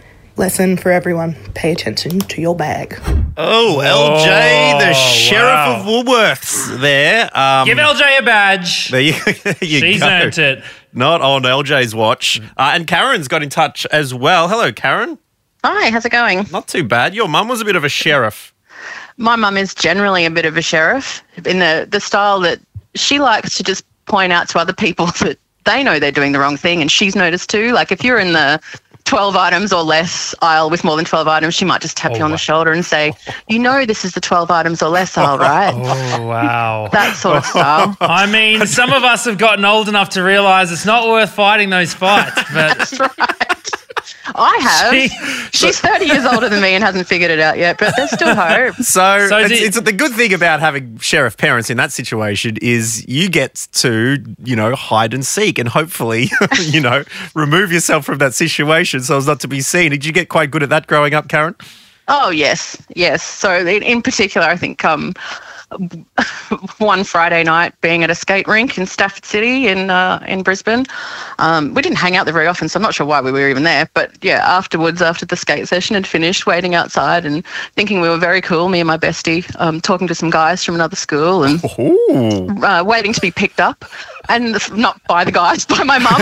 lesson 0.43 0.77
for 0.77 0.91
everyone 0.91 1.37
pay 1.55 1.71
attention 1.71 2.19
to 2.19 2.41
your 2.41 2.57
bag. 2.57 2.99
Oh, 3.37 3.79
LJ, 3.81 4.81
the 4.81 4.91
Oh, 4.91 4.93
sheriff 4.93 5.45
wow. 5.45 5.77
of 5.79 5.87
Woolworths. 5.87 6.81
There. 6.81 7.31
Um, 7.33 7.65
Give 7.65 7.79
LJ 7.79 8.19
a 8.19 8.23
badge. 8.23 8.91
There 8.91 9.01
you, 9.01 9.13
there 9.45 9.55
you 9.61 9.79
She's 9.79 10.01
go. 10.01 10.09
earned 10.09 10.37
it. 10.39 10.65
Not 10.93 11.21
on 11.23 11.43
LJ's 11.45 11.95
watch. 11.95 12.41
Uh, 12.57 12.73
and 12.75 12.89
Karen's 12.89 13.29
got 13.29 13.45
in 13.45 13.51
touch 13.51 13.87
as 13.93 14.13
well. 14.13 14.49
Hello, 14.49 14.73
Karen. 14.73 15.17
Hi, 15.65 15.91
how's 15.91 16.05
it 16.05 16.11
going? 16.11 16.45
Not 16.51 16.67
too 16.67 16.83
bad. 16.83 17.15
Your 17.15 17.29
mum 17.29 17.47
was 17.47 17.61
a 17.61 17.65
bit 17.65 17.77
of 17.77 17.85
a 17.85 17.89
sheriff. 17.89 18.53
My 19.19 19.37
mum 19.37 19.57
is 19.57 19.75
generally 19.77 20.25
a 20.27 20.31
bit 20.31 20.45
of 20.45 20.57
a 20.57 20.63
sheriff 20.63 21.23
in 21.47 21.61
the, 21.61 21.87
the 21.89 22.01
style 22.01 22.41
that 22.41 22.59
she 22.97 23.21
likes 23.21 23.57
to 23.59 23.63
just 23.63 23.85
point 24.07 24.33
out 24.33 24.49
to 24.49 24.59
other 24.59 24.73
people 24.73 25.07
that 25.21 25.39
they 25.67 25.85
know 25.85 26.01
they're 26.01 26.11
doing 26.11 26.33
the 26.33 26.41
wrong 26.41 26.57
thing 26.57 26.81
and 26.81 26.91
she's 26.91 27.15
noticed 27.15 27.49
too. 27.49 27.71
Like 27.71 27.93
if 27.93 28.03
you're 28.03 28.19
in 28.19 28.33
the 28.33 28.61
12 29.05 29.37
items 29.37 29.73
or 29.73 29.83
less 29.83 30.35
aisle 30.43 30.71
with 30.71 30.85
more 30.85 30.97
than 30.97 31.05
12 31.05 31.29
items, 31.29 31.55
she 31.55 31.65
might 31.65 31.81
just 31.83 31.97
tap 31.97 32.12
Oh, 32.12 32.17
you 32.17 32.23
on 32.25 32.31
wow. 32.31 32.35
the 32.35 32.38
shoulder 32.38 32.73
and 32.73 32.85
say, 32.85 33.12
You 33.49 33.59
know, 33.59 33.85
this 33.85 34.05
is 34.05 34.12
the 34.15 34.21
12 34.21 34.51
items 34.51 34.83
or 34.83 34.88
less 34.91 35.17
aisle, 35.19 35.38
right? 35.53 35.75
Oh, 35.75 36.27
wow. 36.27 36.88
That 36.93 37.17
sort 37.17 37.37
of 37.38 37.45
style. 37.47 37.97
I 38.01 38.27
mean, 38.27 38.67
some 38.67 38.93
of 38.93 39.03
us 39.05 39.25
have 39.27 39.38
gotten 39.38 39.65
old 39.65 39.88
enough 39.88 40.11
to 40.11 40.23
realize 40.23 40.73
it's 40.73 40.87
not 40.87 41.09
worth 41.09 41.31
fighting 41.33 41.71
those 41.71 41.93
fights, 41.95 42.41
but 42.53 42.79
That's 42.79 42.99
right. 43.01 43.71
I 44.27 44.59
have. 44.63 44.95
She- 44.95 45.67
She's 45.67 45.79
30 45.81 46.07
years 46.07 46.25
older 46.25 46.49
than 46.49 46.61
me 46.63 46.75
and 46.75 46.83
hasn't 46.83 47.07
figured 47.07 47.31
it 47.31 47.39
out 47.41 47.59
yet, 47.59 47.79
but 47.79 47.93
there's 47.97 48.11
still 48.11 48.35
hope. 48.35 48.75
So, 48.83 49.27
So 49.29 49.39
it's, 49.39 49.49
the- 49.51 49.55
it's 49.67 49.81
the 49.81 49.93
good 49.93 50.13
thing 50.13 50.33
about 50.33 50.61
having 50.61 50.99
sheriff 50.99 51.37
parents 51.37 51.71
in 51.71 51.77
that 51.77 51.93
situation 51.93 52.57
is 52.63 53.07
you 53.09 53.29
get 53.29 53.67
to, 53.73 54.23
you 54.45 54.57
know, 54.57 54.75
hide 54.75 55.13
and 55.15 55.25
seek 55.27 55.59
and 55.59 55.69
hopefully, 55.69 56.31
you 56.61 56.81
know, 56.81 57.05
remove 57.35 57.71
yourself 57.73 58.05
from 58.05 58.19
that 58.19 58.35
situation 58.35 59.01
so 59.03 59.17
as 59.17 59.27
not 59.27 59.41
to 59.41 59.49
be 59.49 59.61
seen. 59.61 59.91
Did 59.91 60.05
you 60.05 60.13
get 60.13 60.29
quite 60.29 60.51
good 60.51 60.63
at 60.63 60.69
that 60.71 60.87
growing 60.87 61.15
up, 61.15 61.29
Karen? 61.29 61.55
Oh 62.09 62.31
yes, 62.31 62.77
yes. 62.97 63.23
So 63.23 63.57
in, 63.59 63.83
in 63.83 64.03
particular, 64.03 64.47
I 64.47 64.57
think 64.57 64.85
um, 64.85 65.15
one 66.79 67.05
Friday 67.05 67.43
night, 67.45 67.73
being 67.81 68.03
at 68.05 68.11
a 68.11 68.15
skate 68.15 68.47
rink 68.47 68.77
in 68.79 68.87
Stafford 68.87 69.25
City 69.25 69.69
in 69.69 69.91
uh, 69.91 70.23
in 70.27 70.43
Brisbane, 70.43 70.85
um, 71.39 71.75
we 71.75 71.83
didn't 71.83 71.99
hang 71.99 72.17
out 72.17 72.25
there 72.25 72.35
very 72.35 72.47
often, 72.47 72.69
so 72.69 72.79
I'm 72.79 72.83
not 72.83 72.95
sure 72.95 73.07
why 73.07 73.21
we 73.21 73.33
were 73.33 73.49
even 73.49 73.63
there. 73.65 73.89
But 73.95 74.13
yeah, 74.23 74.41
afterwards, 74.47 75.01
after 75.03 75.27
the 75.27 75.37
skate 75.37 75.69
session 75.69 75.95
had 75.95 76.07
finished, 76.07 76.47
waiting 76.47 76.75
outside 76.75 77.25
and 77.25 77.45
thinking 77.75 78.01
we 78.01 78.09
were 78.09 78.19
very 78.19 78.41
cool, 78.41 78.69
me 78.69 78.81
and 78.81 78.87
my 78.87 78.99
bestie, 78.99 79.45
um, 79.61 79.81
talking 79.81 80.07
to 80.09 80.15
some 80.15 80.31
guys 80.31 80.65
from 80.65 80.75
another 80.75 80.97
school 80.97 81.45
and 81.45 81.61
uh, 82.65 82.83
waiting 82.87 83.13
to 83.13 83.21
be 83.21 83.31
picked 83.31 83.61
up, 83.61 83.85
and 84.29 84.57
not 84.77 85.01
by 85.09 85.25
the 85.25 85.33
guys, 85.33 85.65
by 85.73 85.83
my 85.83 85.99
mum. 85.99 86.21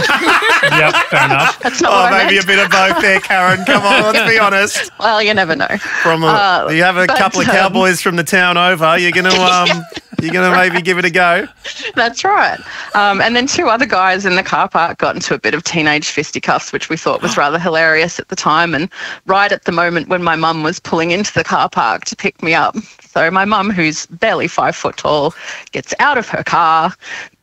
yep, 0.79 0.95
fair 1.11 1.25
enough. 1.27 1.59
That's 1.61 1.81
not 1.81 1.91
Oh, 1.93 1.97
what 2.05 2.13
I 2.13 2.25
maybe 2.25 2.35
meant. 2.37 2.45
a 2.45 2.47
bit 2.47 2.59
of 2.65 2.71
both 2.71 3.01
there, 3.03 3.21
Karen. 3.21 3.65
Come 3.65 3.83
on, 3.83 4.03
let's 4.13 4.31
be 4.31 4.39
honest. 4.39 4.91
Well, 4.99 5.23
you 5.23 5.35
never 5.35 5.57
know. 5.57 5.67
From 6.03 6.23
a, 6.23 6.27
Uh, 6.29 6.69
you 6.71 6.83
have 6.83 6.97
a 6.97 7.07
but, 7.07 7.19
couple 7.19 7.41
of 7.41 7.49
um, 7.49 7.55
cowboys 7.55 8.01
from 8.01 8.17
the 8.17 8.25
town 8.25 8.57
over. 8.57 8.97
You're 8.99 9.11
gonna 9.13 9.31
um, 9.71 9.85
you're 10.21 10.33
gonna 10.33 10.55
maybe 10.55 10.83
give 10.83 10.99
it 10.99 11.05
a 11.05 11.11
go. 11.11 11.47
That's 11.95 12.25
right. 12.25 12.59
Um, 12.95 13.21
and 13.21 13.35
then 13.35 13.47
two 13.47 13.69
other 13.69 13.87
guys 13.87 14.27
in 14.27 14.37
the 14.37 14.43
car 14.43 14.69
park 14.69 14.99
got 14.99 15.15
into 15.15 15.35
a 15.35 15.39
bit 15.39 15.55
of 15.55 15.65
teenage 15.65 16.09
fisticuffs, 16.09 16.73
which 16.73 16.89
we 16.89 16.97
thought 16.97 17.23
was 17.23 17.37
rather 17.37 17.59
hilarious 17.59 18.19
at 18.19 18.29
the 18.29 18.37
time. 18.37 18.75
And 18.75 18.91
right 19.27 19.51
at 19.51 19.65
the 19.65 19.73
moment 19.73 20.09
when 20.09 20.23
my 20.23 20.37
mum 20.37 20.63
was 20.63 20.79
pulling 20.79 21.11
into 21.11 21.33
the 21.33 21.45
car 21.45 21.69
park 21.69 22.05
to 22.07 22.17
pick 22.17 22.43
me 22.43 22.55
up. 22.55 22.77
So 23.03 23.31
my 23.31 23.45
mum, 23.45 23.71
who's 23.71 24.07
barely 24.07 24.47
five 24.47 24.77
foot 24.77 24.97
tall, 24.97 25.35
gets 25.73 25.95
out 25.99 26.17
of 26.17 26.29
her 26.29 26.45
car, 26.45 26.95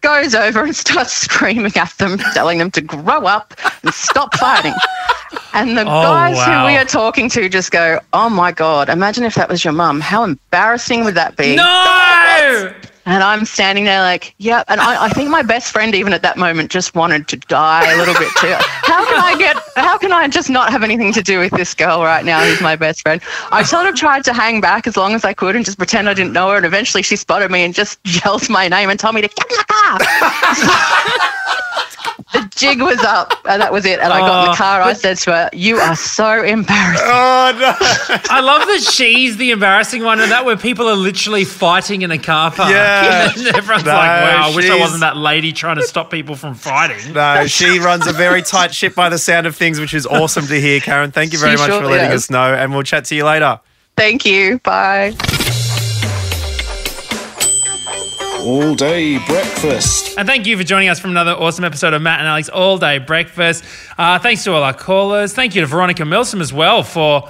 goes 0.01 0.33
over 0.33 0.63
and 0.63 0.75
starts 0.75 1.12
screaming 1.27 1.75
at 1.75 1.93
them, 1.97 2.17
telling 2.33 2.60
them 2.60 2.71
to 2.71 2.81
grow 2.81 3.25
up 3.25 3.53
and 3.83 3.93
stop 3.93 4.36
fighting. 4.36 4.73
And 5.58 5.76
the 5.76 5.82
oh, 5.82 5.86
guys 5.86 6.36
wow. 6.36 6.62
who 6.62 6.67
we 6.67 6.78
are 6.78 6.86
talking 6.86 7.30
to 7.30 7.50
just 7.50 7.72
go, 7.72 8.00
Oh 8.13 8.30
my 8.30 8.52
God, 8.52 8.89
imagine 8.89 9.24
if 9.24 9.34
that 9.36 9.50
was 9.50 9.63
your 9.63 9.74
mum. 9.74 10.00
How 10.00 10.24
embarrassing 10.24 11.04
would 11.04 11.15
that 11.15 11.36
be? 11.36 11.56
No! 11.56 12.74
And 13.08 13.24
I'm 13.24 13.43
standing 13.46 13.86
there 13.86 14.02
like, 14.02 14.36
yep. 14.38 14.65
And 14.67 14.80
I, 14.80 15.06
I 15.06 15.10
think 15.10 15.32
my 15.32 15.41
best 15.41 15.72
friend, 15.72 15.96
even 15.96 16.13
at 16.13 16.22
that 16.22 16.38
moment, 16.38 16.70
just 16.70 16.93
wanted 16.93 17.28
to 17.30 17.38
die 17.38 17.91
a 17.91 17.98
little 17.98 18.13
bit 18.13 18.30
too. 18.38 18.54
How 18.60 19.04
can 19.06 19.20
I 19.20 19.36
get, 19.38 19.58
how 19.78 19.98
can 19.98 20.12
I 20.12 20.28
just 20.28 20.50
not 20.50 20.72
have 20.72 20.84
anything 20.84 21.12
to 21.13 21.24
do 21.24 21.39
with 21.39 21.54
this 21.54 21.74
girl 21.74 22.04
right 22.04 22.24
now 22.24 22.43
who's 22.43 22.62
my 22.62 22.76
best 22.76 23.02
friend? 23.02 23.20
I 23.52 23.63
sort 23.63 23.88
of 23.88 23.96
tried 23.96 24.26
to 24.26 24.34
hang 24.34 24.62
back 24.62 24.86
as 24.86 24.96
long 24.96 25.15
as 25.15 25.26
I 25.26 25.34
could 25.34 25.56
and 25.56 25.65
just 25.65 25.80
pretend 25.80 26.08
I 26.08 26.13
didn't 26.13 26.34
know 26.34 26.50
her. 26.50 26.58
And 26.58 26.65
eventually 26.65 27.02
she 27.02 27.15
spotted 27.15 27.50
me 27.50 27.63
and 27.63 27.74
just 27.74 27.98
yelled 28.24 28.48
my 28.50 28.67
name 28.67 28.91
and 28.91 29.00
told 29.00 29.15
me 29.15 29.22
to 29.22 29.28
get 29.28 29.50
in 29.50 29.58
the 29.58 29.65
car. 29.67 29.98
The 32.34 32.52
jig 32.56 32.82
was 32.82 33.00
up, 33.00 33.34
and 33.50 33.62
that 33.62 33.72
was 33.72 33.86
it. 33.86 34.00
And 34.00 34.12
I 34.12 34.20
got 34.20 34.44
in 34.44 34.50
Oh, 34.50 34.52
the 34.52 34.58
car. 34.58 34.82
I 34.82 34.94
said 34.94 35.18
to 35.20 35.32
her, 35.32 35.50
"You 35.54 35.78
are 35.78 35.96
so 35.96 36.44
embarrassing." 36.44 37.08
Oh 37.08 37.58
no! 37.58 37.76
I 38.30 38.42
love 38.42 38.68
that 38.68 38.82
she's 38.82 39.38
the 39.38 39.52
embarrassing 39.52 40.04
one, 40.04 40.20
and 40.20 40.32
that 40.32 40.44
where 40.46 40.58
people 40.58 40.88
are 40.90 40.96
literally 40.96 41.46
fighting 41.46 42.02
in 42.02 42.12
a 42.12 42.18
car 42.18 42.52
park. 42.52 42.70
Yeah. 42.72 43.32
And 43.36 43.48
everyone's 43.56 43.86
No, 43.86 43.94
like, 43.94 44.08
"Wow, 44.24 44.50
I 44.52 44.56
wish 44.56 44.70
I 44.70 44.78
wasn't 44.80 45.02
that 45.02 45.16
lady 45.18 45.54
trying 45.54 45.78
to 45.78 45.84
stop 45.84 46.12
people 46.12 46.36
from 46.36 46.56
fighting." 46.56 47.13
No, 47.13 47.48
she 47.48 47.80
runs 47.80 48.08
a 48.08 48.13
very 48.13 48.42
tight 48.42 48.74
ship 48.74 48.94
by 48.96 49.10
the 49.10 49.18
sound 49.18 49.48
of 49.48 49.56
things, 49.56 49.80
which 49.80 49.94
is 49.94 50.06
awesome 50.06 50.48
to 50.48 50.60
hear, 50.60 50.80
Karen. 50.80 51.12
Thank 51.12 51.34
you 51.34 51.40
very 51.40 51.56
She 51.58 51.62
much 51.68 51.72
for 51.72 51.86
letting 51.88 52.12
is. 52.12 52.24
us 52.26 52.30
know, 52.30 52.54
and 52.54 52.74
we'll 52.74 52.84
chat 52.84 53.06
to 53.06 53.16
you 53.16 53.24
later. 53.26 53.60
Thank 53.96 54.26
you. 54.26 54.60
Bye. 54.60 55.16
All 58.39 58.76
day 58.76 59.17
breakfast. 59.26 60.17
And 60.17 60.28
thank 60.28 60.45
you 60.45 60.58
for 60.58 60.63
joining 60.63 60.89
us 60.89 61.00
from 61.00 61.12
another 61.12 61.32
awesome 61.32 61.65
episode 61.65 61.93
of 61.93 62.02
Matt 62.02 62.19
and 62.19 62.28
Alex 62.28 62.50
All 62.50 62.78
Day 62.78 63.00
Breakfast. 63.00 63.63
Uh, 63.97 64.19
thanks 64.19 64.43
to 64.43 64.54
all 64.54 64.63
our 64.63 64.73
callers. 64.73 65.34
Thank 65.34 65.56
you 65.56 65.62
to 65.62 65.67
Veronica 65.67 66.06
Milsom 66.06 66.39
as 66.39 66.54
well 66.54 66.84
for 66.84 67.30